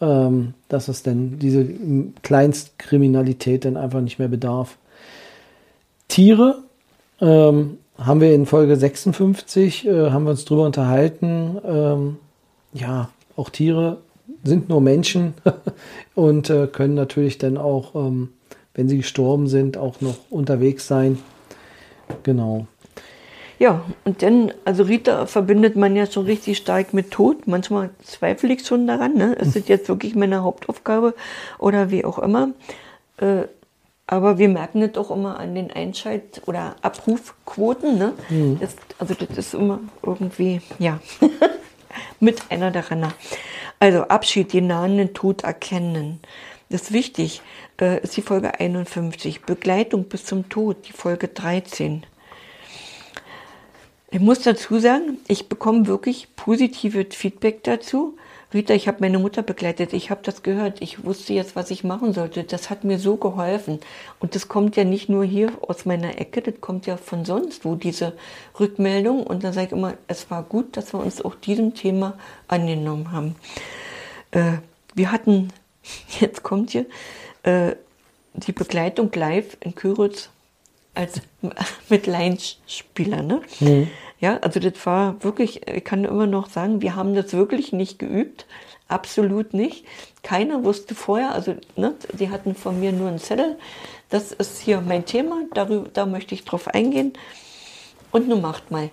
[0.00, 1.66] ähm, dass es denn diese
[2.22, 4.76] Kleinstkriminalität dann einfach nicht mehr bedarf.
[6.08, 6.62] Tiere
[7.20, 11.58] ähm, haben wir in Folge 56, äh, haben wir uns drüber unterhalten.
[11.64, 12.16] Ähm,
[12.72, 13.98] ja, auch Tiere
[14.42, 15.34] sind nur Menschen
[16.14, 18.30] und äh, können natürlich dann auch, ähm,
[18.74, 21.18] wenn sie gestorben sind, auch noch unterwegs sein.
[22.22, 22.66] Genau.
[23.64, 27.46] Ja, und dann, also Rita verbindet man ja schon richtig stark mit Tod.
[27.46, 29.32] Manchmal zweifle ich schon daran, ne?
[29.36, 31.14] Ist das jetzt wirklich meine Hauptaufgabe
[31.58, 32.50] oder wie auch immer?
[33.16, 33.44] Äh,
[34.06, 37.96] Aber wir merken das auch immer an den Einschalt- oder Abrufquoten.
[37.96, 38.12] Ne?
[38.28, 38.60] Mhm.
[38.60, 41.00] Das, also das ist immer irgendwie, ja,
[42.20, 43.14] mit einer der Renner.
[43.80, 46.20] Also Abschied, den nahenden Tod erkennen.
[46.68, 47.40] Das ist wichtig,
[47.80, 49.40] äh, ist die Folge 51.
[49.40, 52.04] Begleitung bis zum Tod, die Folge 13.
[54.14, 58.16] Ich muss dazu sagen, ich bekomme wirklich positive Feedback dazu.
[58.52, 61.82] Rita, ich habe meine Mutter begleitet, ich habe das gehört, ich wusste jetzt, was ich
[61.82, 62.44] machen sollte.
[62.44, 63.80] Das hat mir so geholfen.
[64.20, 67.64] Und das kommt ja nicht nur hier aus meiner Ecke, das kommt ja von sonst
[67.64, 68.12] wo, diese
[68.60, 69.26] Rückmeldung.
[69.26, 73.10] Und da sage ich immer, es war gut, dass wir uns auch diesem Thema angenommen
[73.10, 73.34] haben.
[74.30, 74.58] Äh,
[74.94, 75.52] wir hatten,
[76.20, 76.86] jetzt kommt hier,
[77.42, 77.74] äh,
[78.34, 80.28] die Begleitung live in Küritz
[80.94, 81.20] als
[81.88, 83.42] mit Laienspieler, ne?
[83.58, 83.88] Mhm.
[84.24, 87.98] Ja, also das war wirklich, ich kann immer noch sagen, wir haben das wirklich nicht
[87.98, 88.46] geübt.
[88.88, 89.84] Absolut nicht.
[90.22, 93.58] Keiner wusste vorher, also ne, die hatten von mir nur einen Zettel.
[94.08, 97.12] Das ist hier mein Thema, darüber, da möchte ich drauf eingehen.
[98.12, 98.88] Und nun macht mal.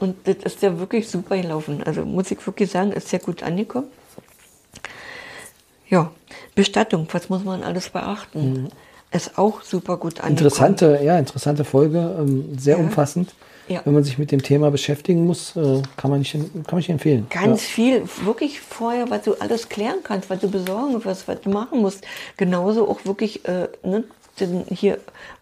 [0.00, 1.82] Und das ist ja wirklich super gelaufen.
[1.82, 3.88] Also muss ich wirklich sagen, ist sehr gut angekommen.
[5.88, 6.12] Ja,
[6.54, 8.68] Bestattung, was muss man alles beachten?
[9.14, 10.32] Ist auch super gut angekommen.
[10.38, 12.82] Interessante, ja, interessante Folge, ähm, sehr Ja.
[12.82, 13.32] umfassend.
[13.68, 13.80] Ja.
[13.86, 16.32] Wenn man sich mit dem Thema beschäftigen muss, äh, kann man nicht,
[16.66, 17.26] kann nicht empfehlen.
[17.30, 21.48] Ganz viel, wirklich vorher, was du alles klären kannst, was du besorgen wirst, was du
[21.48, 22.04] machen musst.
[22.36, 24.04] Genauso auch wirklich, äh, ne,
[24.68, 24.98] hier,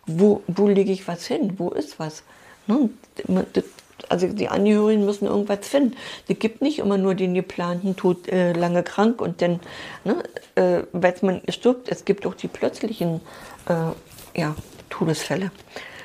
[0.07, 1.55] wo, wo lege ich was hin?
[1.57, 2.23] Wo ist was?
[2.69, 2.91] Ne?
[3.55, 3.65] das-
[4.13, 5.97] Also die Angehörigen müssen irgendwas finden.
[6.29, 9.59] Es gibt nicht immer nur den geplanten Tod äh, lange krank und dann,
[10.05, 10.23] ne,
[10.55, 13.23] äh, weil man stirbt, es gibt auch die plötzlichen
[13.71, 14.55] äh, ja,
[14.91, 15.51] Todesfälle.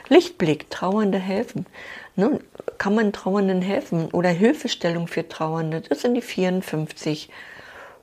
[0.07, 1.65] Lichtblick, Trauernde helfen.
[2.15, 2.39] Ne?
[2.77, 4.09] Kann man Trauernden helfen?
[4.13, 5.81] Oder Hilfestellung für Trauernde?
[5.81, 7.29] Das sind die 54.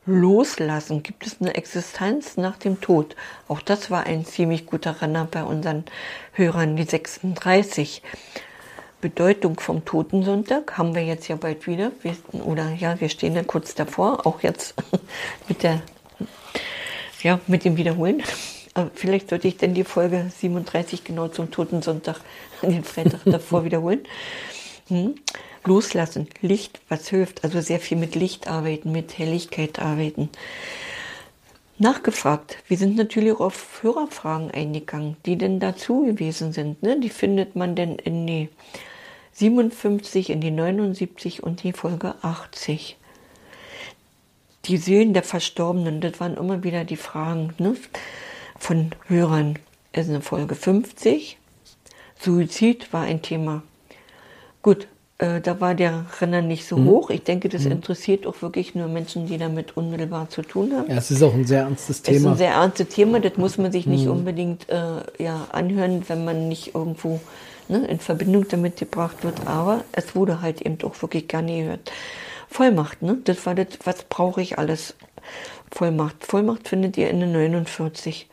[0.05, 1.03] Loslassen.
[1.03, 3.17] Gibt es eine Existenz nach dem Tod?
[3.49, 5.85] Auch das war ein ziemlich guter Renner bei unseren
[6.33, 8.03] Hörern, die 36.
[9.05, 11.93] Bedeutung vom Totensonntag haben wir jetzt ja bald wieder.
[12.01, 14.75] Wir, oder ja, wir stehen ja kurz davor, auch jetzt
[15.49, 15.83] mit der,
[17.23, 18.23] ja, mit dem Wiederholen.
[18.73, 22.19] Aber vielleicht sollte ich denn die Folge 37 genau zum Totensonntag,
[22.62, 24.05] den Freitag davor wiederholen.
[24.88, 25.17] Hm.
[25.67, 30.31] Loslassen, Licht, was hilft, also sehr viel mit Licht arbeiten, mit Helligkeit arbeiten.
[31.77, 32.57] Nachgefragt.
[32.69, 36.83] Wir sind natürlich auch auf Hörerfragen eingegangen, die denn dazu gewesen sind.
[36.83, 36.99] Ne?
[37.01, 38.49] Die findet man denn in die
[39.35, 42.97] 57, in die 79 und die Folge 80.
[44.66, 47.77] Die Seelen der Verstorbenen, das waren immer wieder die Fragen ne?
[48.59, 49.59] von Hörern.
[49.92, 51.37] Es ist eine Folge 50.
[52.20, 53.62] Suizid war ein Thema.
[54.62, 54.87] Gut,
[55.18, 57.11] äh, da war der Renner nicht so hoch.
[57.11, 60.90] Ich denke, das interessiert auch wirklich nur Menschen, die damit unmittelbar zu tun haben.
[60.90, 62.31] Ja, es ist auch ein sehr ernstes Es ist Thema.
[62.31, 66.49] ein sehr ernstes Thema, das muss man sich nicht unbedingt äh, ja, anhören, wenn man
[66.49, 67.20] nicht irgendwo
[67.68, 69.46] ne, in Verbindung damit gebracht wird.
[69.46, 71.92] Aber es wurde halt eben auch wirklich gerne gehört.
[72.48, 73.18] Vollmacht, ne?
[73.24, 74.94] das war das, was brauche ich alles?
[75.70, 76.24] Vollmacht.
[76.24, 78.29] Vollmacht findet ihr in der 49.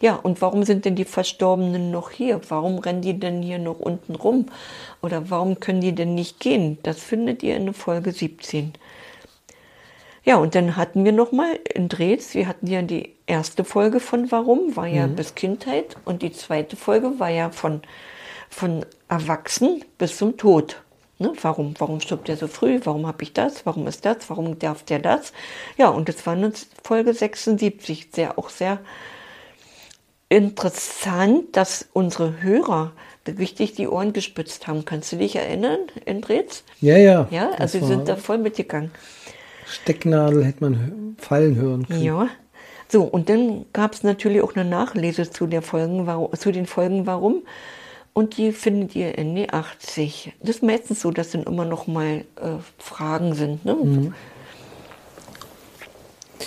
[0.00, 2.40] Ja, und warum sind denn die Verstorbenen noch hier?
[2.48, 4.46] Warum rennen die denn hier noch unten rum?
[5.00, 6.78] Oder warum können die denn nicht gehen?
[6.82, 8.74] Das findet ihr in der Folge 17.
[10.24, 14.00] Ja, und dann hatten wir noch mal in Drehs, wir hatten ja die erste Folge
[14.00, 17.80] von Warum, war ja bis Kindheit und die zweite Folge war ja von,
[18.50, 20.82] von Erwachsen bis zum Tod.
[21.18, 22.78] Ne, warum, warum stirbt er so früh?
[22.84, 23.64] Warum habe ich das?
[23.64, 24.28] Warum ist das?
[24.28, 25.32] Warum darf der das?
[25.78, 26.52] Ja, und das war eine
[26.84, 28.80] Folge 76, sehr, auch sehr
[30.28, 32.92] interessant, dass unsere Hörer
[33.26, 34.84] richtig die Ohren gespitzt haben.
[34.84, 36.64] Kannst du dich erinnern, in Drehs?
[36.80, 37.28] Ja, ja.
[37.30, 38.90] Ja, also sie sind da voll mitgegangen.
[39.66, 42.02] Stecknadel hätte man fallen hören können.
[42.02, 42.28] Ja.
[42.88, 46.06] So, und dann gab es natürlich auch eine Nachlese zu, der Folgen,
[46.36, 47.42] zu den Folgen Warum.
[48.16, 50.32] Und die findet ihr in die 80.
[50.40, 53.62] Das ist meistens so, dass dann immer noch mal äh, Fragen sind.
[53.66, 53.74] Ne?
[53.74, 54.14] Mhm.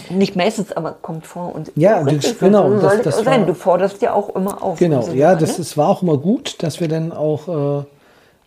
[0.09, 1.53] Nicht meistens, aber kommt vor.
[1.53, 3.41] Und Ja, das- genau, so das- das sein.
[3.41, 4.79] war- Du forderst ja auch immer auf.
[4.79, 5.61] Genau, Also, ja, das ne?
[5.61, 7.47] ist, war auch immer gut, dass wir dann auch,
[7.81, 7.83] äh,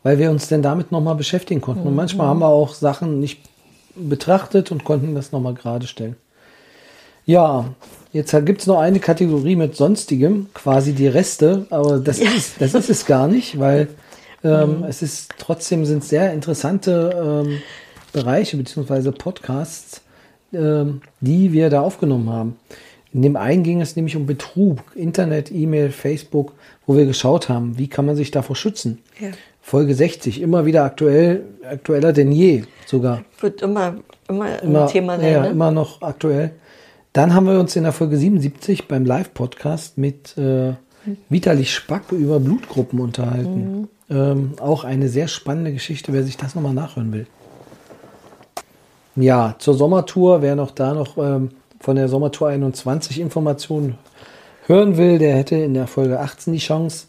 [0.03, 1.83] weil wir uns dann damit nochmal beschäftigen konnten.
[1.83, 1.89] Mhm.
[1.91, 3.41] Und manchmal haben wir auch Sachen nicht
[3.95, 6.17] betrachtet und konnten das nochmal gerade stellen.
[7.25, 7.67] Ja,
[8.13, 12.55] jetzt gibt es noch eine Kategorie mit Sonstigem, quasi die Reste, aber das, ist, es-
[12.59, 13.89] das ist es gar nicht, weil
[14.45, 14.85] ähm, Mhm.
[14.85, 17.59] es ist trotzdem sind sehr interessante ähm,
[18.13, 19.13] Bereiche bzw.
[19.13, 20.03] Podcasts,
[20.53, 22.57] ähm, die wir da aufgenommen haben.
[23.15, 26.55] In dem einen ging es nämlich um Betrug, Internet, E-Mail, Facebook,
[26.87, 28.99] wo wir geschaut haben, wie kann man sich davor schützen.
[29.21, 29.29] Ja.
[29.61, 33.23] Folge 60, immer wieder aktuell, aktueller denn je sogar.
[33.41, 33.95] Wird immer,
[34.29, 35.33] immer, Immer, Thema sein.
[35.33, 35.51] ja, ne?
[35.51, 36.51] immer noch aktuell.
[37.13, 40.73] Dann haben wir uns in der Folge 77 beim Live-Podcast mit äh,
[41.29, 43.89] Vitali Spack über Blutgruppen unterhalten.
[44.09, 47.27] Ähm, auch eine sehr spannende Geschichte, wer sich das nochmal nachhören will.
[49.17, 51.51] Ja, zur Sommertour, wer noch da noch ähm,
[51.81, 53.99] von der Sommertour 21 Informationen
[54.67, 57.09] hören will, der hätte in der Folge 18 die Chance.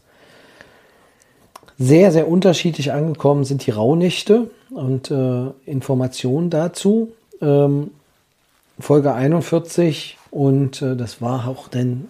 [1.79, 7.13] Sehr, sehr unterschiedlich angekommen sind die Rauhnächte und äh, Informationen dazu.
[7.41, 7.91] Ähm,
[8.83, 12.09] Folge 41 und äh, das war auch dann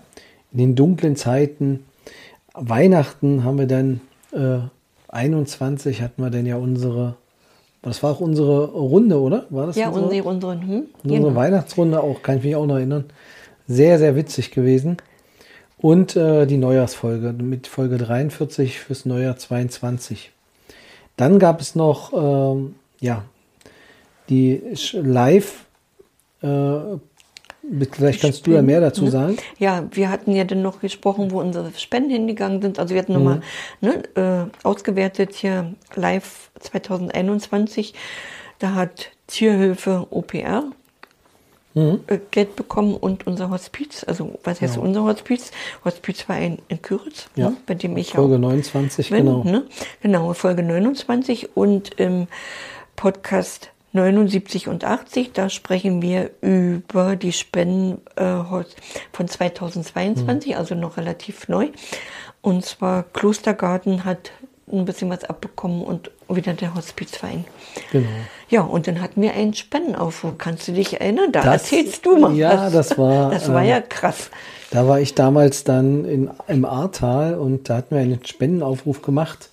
[0.52, 1.86] in den dunklen Zeiten.
[2.56, 4.02] Weihnachten haben wir dann
[4.32, 4.58] äh,
[5.10, 7.14] 21 hatten wir dann ja unsere,
[7.84, 9.46] das war auch unsere Runde, oder?
[9.52, 10.84] War das Ja, unsere, unsere, unsere, hm?
[11.04, 11.36] unsere genau.
[11.36, 13.06] Weihnachtsrunde auch, kann ich mich auch noch erinnern.
[13.68, 14.98] Sehr, sehr witzig gewesen.
[15.78, 20.32] Und äh, die Neujahrsfolge mit Folge 43 fürs Neujahr 22.
[21.18, 23.26] Dann gab es noch, ähm, ja,
[24.30, 24.60] die
[24.94, 25.63] Live,
[27.92, 29.38] vielleicht kannst du ja mehr dazu sagen.
[29.58, 32.80] Ja, wir hatten ja dann noch gesprochen, wo unsere Spenden hingegangen sind.
[32.80, 33.42] Also wir hatten nochmal
[33.82, 37.94] ne, äh, ausgewertet hier live 2021.
[38.60, 40.64] Da hat Tierhilfe OPR
[41.76, 42.02] Mhm.
[42.06, 44.86] äh, Geld bekommen und unser Hospiz, also was heißt Genau.
[44.86, 45.50] unser Hospiz?
[45.84, 49.44] Hospizverein in Küritz, Ja, ne, bei dem ich Folge auch 29, bin, genau.
[49.44, 49.64] Ne?
[50.04, 52.28] Genau, Folge 29 und im
[52.96, 58.44] Podcast 79 und 80, da sprechen wir über die Spenden äh,
[59.12, 60.58] von 2022, Mhm.
[60.58, 61.70] also noch relativ neu.
[62.42, 64.32] Und zwar Klostergarten hat
[64.72, 67.46] ein bisschen was abbekommen und wieder der Hospizverein.
[67.92, 68.08] Genau.
[68.50, 70.34] Ja, und dann hatten wir einen Spendenaufruf.
[70.38, 71.32] Kannst du dich erinnern?
[71.32, 72.34] Da Das- erzählst du mal.
[72.34, 72.74] ja, was.
[72.74, 74.32] das war, Das war äh, ja krass.
[74.72, 79.50] Da war ich damals dann in, im Ahrtal und da hatten wir einen Spendenaufruf gemacht,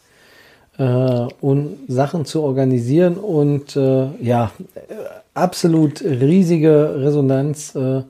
[0.80, 4.50] äh, um Sachen zu organisieren und äh, ja,
[5.34, 7.74] absolut riesige Resonanz.
[7.74, 8.02] Äh,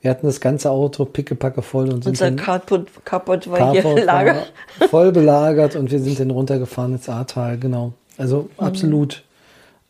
[0.00, 4.04] wir hatten das ganze Auto pickepacke voll und sind Unser Carport, Carport war hier Carport
[4.04, 4.34] Lager.
[4.78, 7.92] war voll belagert und wir sind dann runtergefahren ins Ahrtal, genau.
[8.18, 8.64] Also Mhm.
[8.66, 9.22] absolut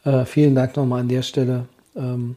[0.04, 1.66] äh, vielen Dank nochmal an der Stelle.
[1.96, 2.36] Ähm,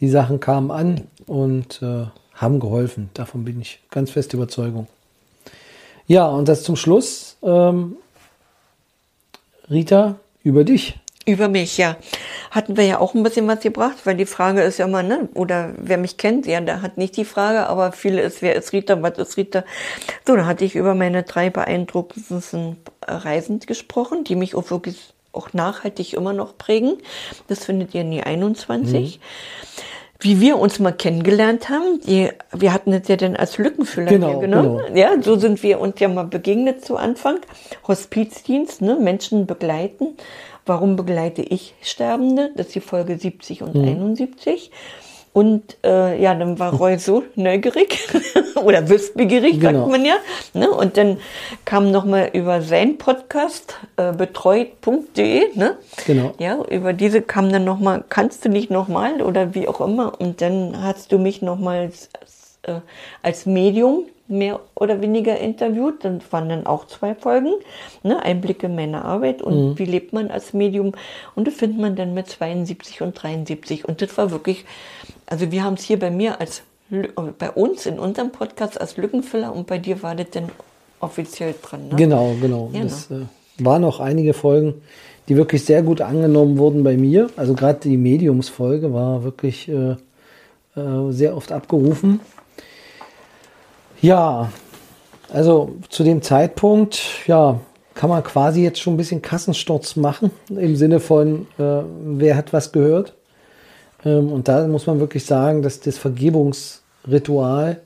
[0.00, 2.04] die Sachen kamen an und äh,
[2.34, 3.10] haben geholfen.
[3.14, 4.86] Davon bin ich ganz fest Überzeugung.
[6.06, 7.36] Ja, und das zum Schluss.
[7.42, 7.96] Ähm,
[9.70, 10.98] Rita, über dich.
[11.26, 11.96] Über mich, ja.
[12.50, 15.28] Hatten wir ja auch ein bisschen was gebracht, weil die Frage ist ja immer, ne,
[15.34, 18.72] oder wer mich kennt, ja, der hat nicht die Frage, aber viele ist, wer ist
[18.72, 19.64] Rita, was ist Rita?
[20.26, 25.52] So, da hatte ich über meine drei beeindruckendsten Reisen gesprochen, die mich auch wirklich auch
[25.52, 26.96] nachhaltig immer noch prägen.
[27.46, 29.20] Das findet ihr in die 21.
[30.20, 34.30] Wie wir uns mal kennengelernt haben, die, wir hatten es ja dann als Lückenfüller Genau,
[34.30, 34.80] hier genommen.
[34.86, 34.98] genau.
[34.98, 37.36] Ja, so sind wir uns ja mal begegnet zu Anfang.
[37.86, 40.16] Hospizdienst, ne, Menschen begleiten.
[40.66, 42.50] Warum begleite ich Sterbende?
[42.56, 44.70] Das ist die Folge 70 und 71.
[45.38, 48.08] Und äh, ja, dann war Roy so neugierig
[48.64, 49.80] oder wissbegierig, Genau.
[49.80, 50.16] sagt man ja.
[50.52, 50.68] Ne?
[50.68, 51.18] Und dann
[51.64, 55.76] kam nochmal über sein Podcast, äh, betreut.de, ne?
[56.08, 56.32] Genau.
[56.40, 60.20] Ja, über diese kam dann nochmal, kannst du nicht nochmal oder wie auch immer.
[60.20, 62.08] Und dann hast du mich nochmal als,
[62.62, 62.80] äh,
[63.22, 66.04] als Medium mehr oder weniger interviewt.
[66.04, 67.52] Dann waren dann auch zwei Folgen,
[68.02, 68.20] ne?
[68.22, 70.92] Einblicke in meine Arbeit und wie lebt man als Medium.
[71.36, 73.86] Und das findet man dann mit 72 und 73.
[73.88, 74.64] Und das war wirklich,
[75.28, 77.08] also wir haben es hier bei mir als, äh,
[77.38, 80.50] bei uns in unserem Podcast als Lückenfüller und bei dir war das dann
[81.00, 81.88] offiziell dran.
[81.88, 81.96] Ne?
[81.96, 82.70] Genau, genau.
[82.72, 82.84] Genau.
[82.84, 83.26] Das äh,
[83.58, 84.74] waren noch einige Folgen,
[85.28, 87.28] die wirklich sehr gut angenommen wurden bei mir.
[87.36, 89.96] Also gerade die Mediumsfolge war wirklich äh,
[90.76, 92.20] äh, sehr oft abgerufen.
[94.00, 94.50] Ja,
[95.30, 97.60] also zu dem Zeitpunkt, ja,
[97.94, 102.52] kann man quasi jetzt schon ein bisschen Kassensturz machen, im Sinne von, äh, wer hat
[102.52, 103.17] was gehört.
[104.04, 107.80] Ähm, und da muss man wirklich sagen, dass das Vergebungsritual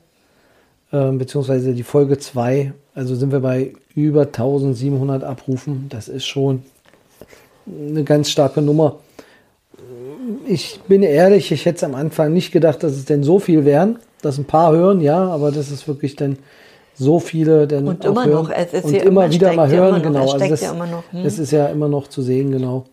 [0.93, 5.87] ähm, beziehungsweise die Folge 2, also sind wir bei über 1700 Abrufen.
[5.89, 6.63] Das ist schon
[7.67, 8.97] eine ganz starke Nummer.
[10.45, 13.65] Ich bin ehrlich, ich hätte es am Anfang nicht gedacht, dass es denn so viel
[13.65, 13.99] wären.
[14.21, 16.37] Dass ein paar hören, ja, aber das ist wirklich dann
[16.95, 20.09] so viele dann Und immer hören noch, es ist und immer wieder mal hören, immer
[20.09, 20.25] noch, genau.
[20.25, 21.23] es Also das, ja immer noch, hm.
[21.23, 22.85] das ist ja immer noch zu sehen, genau.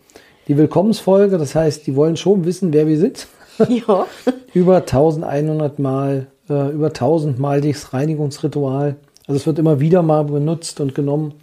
[0.50, 3.28] Die Willkommensfolge, das heißt, die wollen schon wissen, wer wir sind
[3.68, 4.08] Ja.
[4.52, 8.96] über 1100 Mal, äh, über 1000 Mal das Reinigungsritual.
[9.28, 11.34] Also es wird immer wieder mal benutzt und genommen.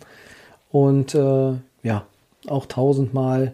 [0.73, 1.53] Und äh,
[1.83, 2.05] ja,
[2.49, 3.53] auch 1000 Mal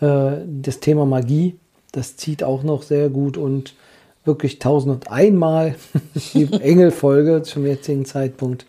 [0.00, 1.58] äh, das Thema Magie,
[1.92, 3.74] das zieht auch noch sehr gut und
[4.24, 5.74] wirklich 1001 Mal
[6.32, 8.64] die Engelfolge zum jetzigen Zeitpunkt.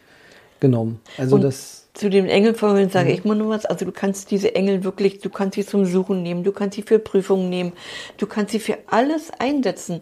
[0.60, 1.00] genommen.
[1.18, 3.66] Also Und das, Zu den Engelformeln sage ich mal nur was.
[3.66, 6.84] Also du kannst diese Engel wirklich, du kannst sie zum Suchen nehmen, du kannst sie
[6.84, 7.74] für Prüfungen nehmen,
[8.18, 10.02] du kannst sie für alles einsetzen.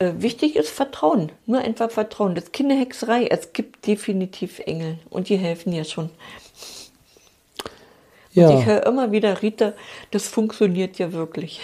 [0.00, 2.34] Äh, wichtig ist Vertrauen, nur einfach Vertrauen.
[2.34, 3.26] Das ist keine Hexerei.
[3.26, 6.10] Es gibt definitiv Engel und die helfen dir schon.
[8.34, 9.72] Und ja, ich höre immer wieder, Rita,
[10.10, 11.60] das funktioniert ja wirklich.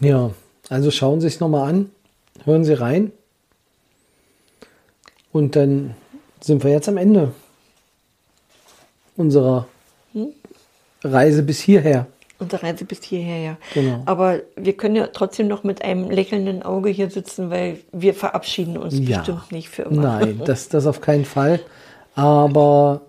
[0.00, 0.30] ja,
[0.68, 1.90] also schauen Sie es nochmal an,
[2.44, 3.12] hören Sie rein.
[5.32, 5.94] Und dann
[6.46, 7.32] sind wir jetzt am Ende
[9.16, 9.66] unserer
[11.02, 12.06] Reise bis hierher.
[12.38, 13.56] Unsere Reise bis hierher, ja.
[13.74, 14.02] Genau.
[14.06, 18.76] Aber wir können ja trotzdem noch mit einem lächelnden Auge hier sitzen, weil wir verabschieden
[18.76, 19.18] uns Ja.
[19.18, 20.02] bestimmt nicht für immer.
[20.02, 21.60] Nein, das, das auf keinen Fall.
[22.14, 23.02] Aber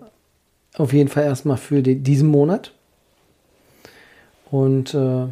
[0.78, 2.72] auf jeden Fall erstmal für die, diesen Monat.
[4.50, 5.26] Und äh,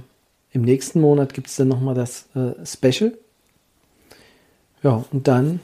[0.53, 3.17] im nächsten Monat gibt es dann nochmal das äh, Special.
[4.83, 5.61] Ja, und dann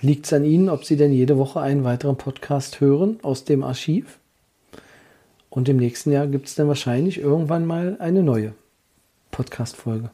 [0.00, 3.62] liegt es an Ihnen, ob Sie denn jede Woche einen weiteren Podcast hören aus dem
[3.62, 4.18] Archiv.
[5.50, 8.54] Und im nächsten Jahr gibt es dann wahrscheinlich irgendwann mal eine neue
[9.30, 10.10] Podcast-Folge.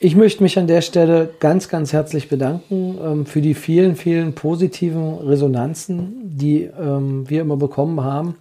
[0.00, 4.32] Ich möchte mich an der Stelle ganz, ganz herzlich bedanken ähm, für die vielen, vielen
[4.34, 8.36] positiven Resonanzen, die ähm, wir immer bekommen haben.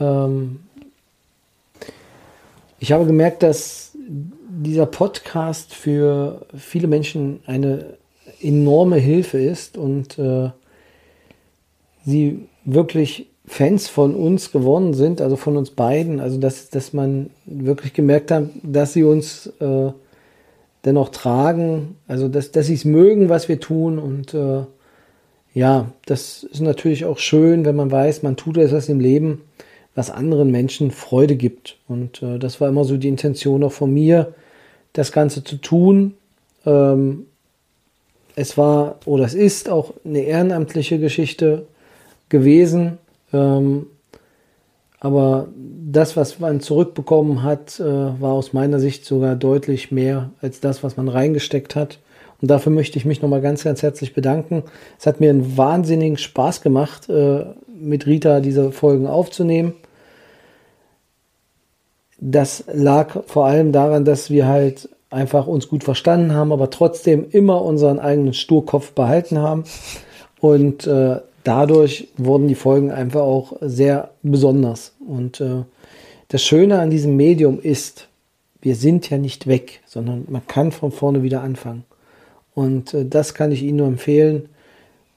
[0.00, 0.60] Ähm,
[2.80, 3.92] ich habe gemerkt, dass
[4.48, 7.96] dieser Podcast für viele Menschen eine
[8.40, 10.50] enorme Hilfe ist und äh,
[12.04, 16.20] sie wirklich Fans von uns geworden sind, also von uns beiden.
[16.20, 19.92] Also dass, dass man wirklich gemerkt hat, dass sie uns äh,
[20.84, 23.98] dennoch tragen, also dass, dass sie es mögen, was wir tun.
[23.98, 24.64] Und äh,
[25.54, 29.42] ja, das ist natürlich auch schön, wenn man weiß, man tut etwas im Leben,
[29.94, 31.78] was anderen Menschen Freude gibt.
[31.88, 34.34] Und äh, das war immer so die Intention auch von mir,
[34.92, 36.14] das Ganze zu tun.
[36.64, 37.26] Ähm,
[38.36, 41.66] es war oder es ist auch eine ehrenamtliche Geschichte
[42.28, 42.98] gewesen.
[43.32, 43.86] Ähm,
[45.00, 45.48] aber
[45.90, 50.84] das, was man zurückbekommen hat, äh, war aus meiner Sicht sogar deutlich mehr als das,
[50.84, 51.98] was man reingesteckt hat.
[52.40, 54.64] Und dafür möchte ich mich nochmal ganz, ganz herzlich bedanken.
[54.98, 59.74] Es hat mir einen wahnsinnigen Spaß gemacht, äh, mit Rita diese Folgen aufzunehmen.
[62.18, 67.26] Das lag vor allem daran, dass wir halt einfach uns gut verstanden haben, aber trotzdem
[67.30, 69.64] immer unseren eigenen Sturkopf behalten haben.
[70.40, 74.94] Und äh, dadurch wurden die Folgen einfach auch sehr besonders.
[75.06, 75.62] Und äh,
[76.28, 78.08] das Schöne an diesem Medium ist,
[78.60, 81.84] wir sind ja nicht weg, sondern man kann von vorne wieder anfangen.
[82.54, 84.50] Und äh, das kann ich Ihnen nur empfehlen.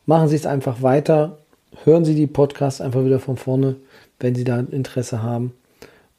[0.05, 1.39] Machen Sie es einfach weiter.
[1.83, 3.75] Hören Sie die Podcasts einfach wieder von vorne,
[4.19, 5.53] wenn Sie da Interesse haben.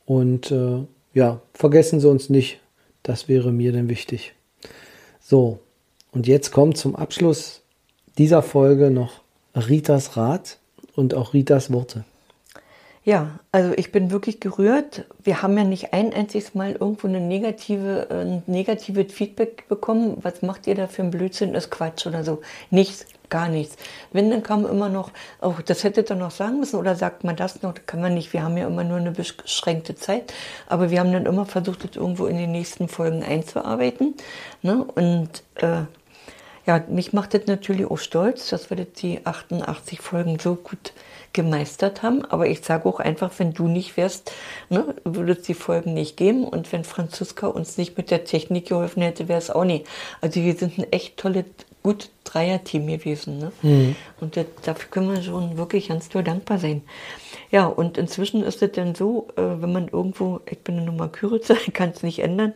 [0.04, 2.59] Und äh, ja, vergessen Sie uns nicht.
[3.02, 4.34] Das wäre mir dann wichtig.
[5.20, 5.60] So,
[6.12, 7.62] und jetzt kommt zum Abschluss
[8.18, 9.22] dieser Folge noch
[9.54, 10.58] Ritas Rat
[10.94, 12.04] und auch Ritas Worte.
[13.02, 15.06] Ja, also ich bin wirklich gerührt.
[15.22, 20.18] Wir haben ja nicht ein einziges Mal irgendwo eine negative, äh, ein negatives Feedback bekommen.
[20.20, 21.54] Was macht ihr da für ein Blödsinn?
[21.54, 22.42] Ist Quatsch oder so.
[22.70, 23.76] Nichts, gar nichts.
[24.12, 25.10] Wenn, dann kam immer noch,
[25.40, 27.74] oh, das hättet ihr noch sagen müssen oder sagt man das noch?
[27.86, 28.32] Kann man nicht.
[28.32, 30.32] Wir haben ja immer nur eine beschränkte Zeit.
[30.68, 34.14] Aber wir haben dann immer versucht, das irgendwo in den nächsten Folgen einzuarbeiten.
[34.62, 34.84] Ne?
[34.84, 35.84] Und äh,
[36.66, 40.92] ja, mich macht das natürlich auch stolz, dass wir das die 88 Folgen so gut
[41.32, 42.24] gemeistert haben.
[42.24, 44.32] Aber ich sage auch einfach, wenn du nicht wärst,
[44.68, 46.44] ne, würde es die Folgen nicht geben.
[46.44, 49.84] Und wenn Franziska uns nicht mit der Technik geholfen hätte, wäre es auch nie.
[50.20, 51.44] Also wir sind ein echt tolles,
[51.82, 53.38] gut Dreier-Team gewesen.
[53.38, 53.52] Ne?
[54.20, 56.82] Und das, dafür können wir schon wirklich ganz doll dankbar sein.
[57.50, 61.08] Ja, und inzwischen ist es dann so, äh, wenn man irgendwo, ich bin eine Nummer
[61.08, 62.54] Küritzer, ich kann es nicht ändern.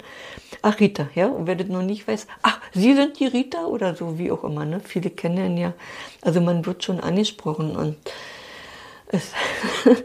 [0.63, 3.95] Ach, Rita, ja, und wer das noch nicht weiß, ach, Sie sind die Rita oder
[3.95, 4.81] so, wie auch immer, ne?
[4.81, 5.73] Viele kennen ihn ja.
[6.23, 7.97] Also man wird schon angesprochen und
[9.09, 9.33] es,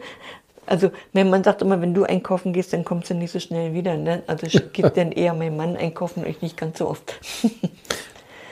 [0.66, 3.74] also mein Mann sagt immer, wenn du einkaufen gehst, dann kommst du nicht so schnell
[3.74, 3.96] wieder.
[3.96, 4.24] Ne?
[4.28, 7.20] Also ich gebe dann eher meinen Mann einkaufen, euch nicht ganz so oft.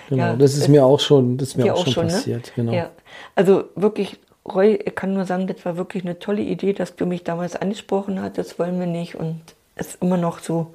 [0.10, 2.14] Genau, Ja, das ist mir auch schon, das ist mir auch, schon, ne?
[2.14, 2.51] passiert.
[2.55, 2.72] Genau.
[2.74, 2.89] Ja,
[3.36, 7.05] also wirklich, Roy, ich kann nur sagen, das war wirklich eine tolle Idee, dass du
[7.05, 8.38] mich damals angesprochen hast.
[8.38, 9.41] Das wollen wir nicht und
[9.76, 10.68] es ist immer noch so.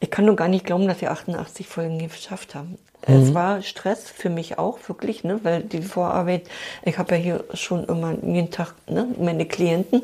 [0.00, 2.78] Ich kann nur gar nicht glauben, dass wir 88 Folgen geschafft haben.
[3.02, 5.38] Es war Stress für mich auch, wirklich, ne?
[5.44, 6.42] weil die Vorarbeit,
[6.84, 9.06] ich habe ja hier schon immer jeden Tag ne?
[9.18, 10.02] meine Klienten.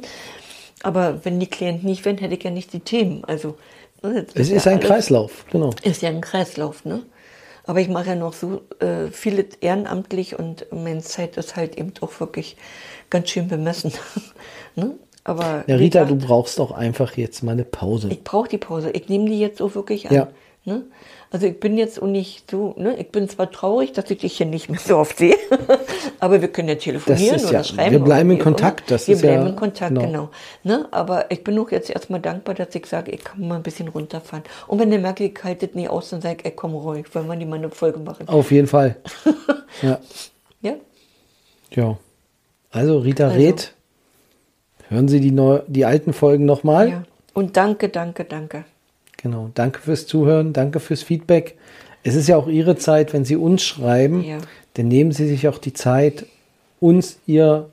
[0.82, 3.24] Aber wenn die Klienten nicht wären, hätte ich ja nicht die Themen.
[3.24, 3.56] Also,
[4.02, 5.70] ne, Es ja ist ein alles- Kreislauf, genau.
[5.82, 7.02] ist ja ein Kreislauf, ne?
[7.66, 11.92] Aber ich mache ja noch so äh, vieles ehrenamtlich und meine Zeit ist halt eben
[12.00, 12.56] auch wirklich
[13.10, 13.92] ganz schön bemessen.
[14.76, 14.98] ne?
[15.24, 18.08] Aber Ja, Rita, gesagt, du brauchst auch einfach jetzt mal eine Pause.
[18.10, 18.90] ich brauche die Pause.
[18.90, 20.14] Ich nehme die jetzt auch wirklich an.
[20.14, 20.28] Ja.
[20.66, 20.82] Ne?
[21.30, 22.96] Also ich bin jetzt auch nicht so, ne?
[22.96, 25.36] ich bin zwar traurig, dass ich dich hier nicht mehr so oft sehe,
[26.20, 27.90] aber wir können ja telefonieren ist oder ja- schreiben.
[27.92, 30.06] wir bleiben in Kontakt, das wir ist ja- bleiben in Kontakt, genau.
[30.06, 30.30] genau.
[30.62, 30.88] Ne?
[30.90, 33.88] Aber ich bin auch jetzt erstmal dankbar, dass ich sage, ich kann mal ein bisschen
[33.88, 34.42] runterfahren.
[34.66, 37.26] Und wenn der merke, ich halte nie aus, dann sage ich, ey, komm ruhig, wollen
[37.26, 38.26] wir die mal eine Folge machen.
[38.28, 38.96] Auf jeden Fall.
[39.82, 39.98] ja.
[40.62, 40.74] Ja?
[41.72, 41.98] ja.
[42.70, 43.36] Also Rita Also.
[43.36, 43.74] Reth,
[44.88, 46.88] hören Sie die, neu, die alten Folgen nochmal.
[46.88, 47.02] ja.
[47.34, 48.64] Und danke, danke, danke.
[49.24, 49.50] Genau.
[49.54, 51.56] Danke fürs Zuhören, danke fürs Feedback.
[52.02, 54.36] Es ist ja auch Ihre Zeit, wenn Sie uns schreiben, Ja.
[54.74, 56.26] dann nehmen Sie sich auch die Zeit,
[56.78, 57.70] uns ihr,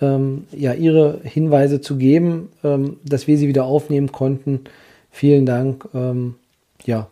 [0.00, 4.62] ähm, ja, Ihre Hinweise zu geben, ähm, dass wir sie wieder aufnehmen konnten.
[5.12, 5.88] Vielen Dank.
[5.94, 6.34] Ähm,
[6.84, 7.06] ja.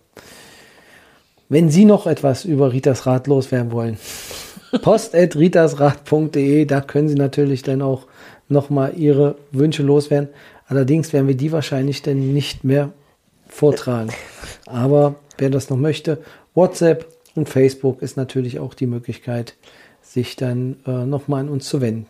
[1.49, 3.99] Wenn Sie noch etwas über Ritas Rat loswerden wollen,
[4.83, 8.07] post.ritasrat.de, da können Sie natürlich dann auch
[8.49, 10.29] nochmal Ihre Wünsche loswerden.
[10.67, 12.91] Allerdings werden wir die wahrscheinlich dann nicht mehr
[13.61, 14.11] vortragen.
[14.65, 16.23] Aber wer das noch möchte,
[16.55, 19.55] WhatsApp und Facebook ist natürlich auch die Möglichkeit,
[20.03, 22.07] sich dann äh, nochmal an uns zu wenden.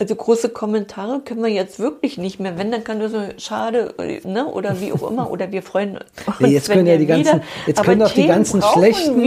[0.00, 2.56] Also große Kommentare können wir jetzt wirklich nicht mehr.
[2.56, 3.94] Wenn, dann kann nur so schade
[4.24, 4.46] ne?
[4.46, 5.30] oder wie auch immer.
[5.30, 6.06] Oder wir freuen uns.
[6.40, 9.20] Ja, jetzt können ja die ganzen, wieder- jetzt können doch die ganzen schlechten,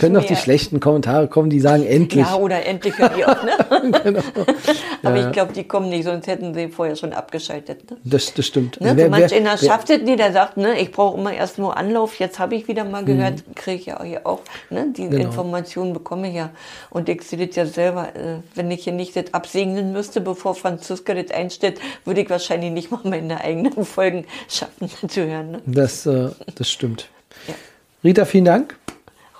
[0.00, 2.26] können doch die schlechten Kommentare kommen, die sagen endlich.
[2.26, 3.52] Ja, oder endlich hört ihr auch, ne?
[4.02, 4.20] Genau.
[5.04, 5.26] Aber Ja.
[5.28, 7.88] ich glaube, die kommen nicht, sonst hätten sie vorher schon abgeschaltet.
[7.90, 7.96] Ne?
[8.02, 8.80] Das, das stimmt.
[8.80, 8.96] Ne?
[8.96, 11.76] Wer- so manch einer schafft es nie, der sagt, ne, ich brauche immer erst nur
[11.76, 14.40] Anlauf, jetzt habe ich wieder mal gehört, kriege ich ja hier auch,
[14.70, 15.24] ne, die Genau.
[15.26, 16.50] Informationen bekomme ich ja.
[16.90, 20.54] Und ich sehe das ja selber, äh, wenn ich hier nicht das absegnen müsste, bevor
[20.54, 25.50] Franziska das einstellt, würde ich wahrscheinlich nicht mal meine eigenen Folgen schaffen zu hören.
[25.50, 25.62] Ne?
[25.66, 27.10] Das, äh, das stimmt.
[27.46, 27.54] Ja.
[28.02, 28.78] Rita, vielen Dank.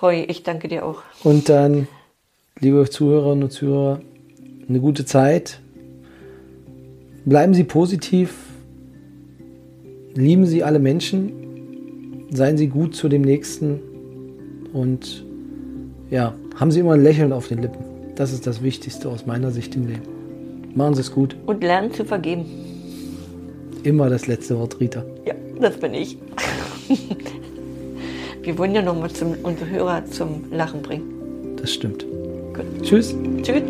[0.03, 1.01] Roy, ich danke dir auch.
[1.23, 1.87] Und dann,
[2.59, 4.01] liebe Zuhörerinnen und Zuhörer,
[4.69, 5.59] eine gute Zeit.
[7.25, 8.35] Bleiben Sie positiv.
[10.13, 12.27] Lieben Sie alle Menschen.
[12.31, 13.79] Seien Sie gut zu dem Nächsten.
[14.73, 15.25] Und
[16.11, 17.83] ja, haben Sie immer ein Lächeln auf den Lippen.
[18.15, 20.10] Das ist das Wichtigste aus meiner Sicht im Leben.
[20.75, 21.35] Machen Sie es gut.
[21.45, 22.45] Und lernen zu vergeben.
[23.83, 25.03] Immer das letzte Wort, Rita.
[25.25, 26.17] Ja, das bin ich.
[28.41, 29.09] Wir wollen ja nochmal
[29.43, 31.55] unsere Hörer zum Lachen bringen.
[31.57, 32.05] Das stimmt.
[32.53, 32.65] Gut.
[32.83, 33.15] Tschüss.
[33.43, 33.61] Tschüss.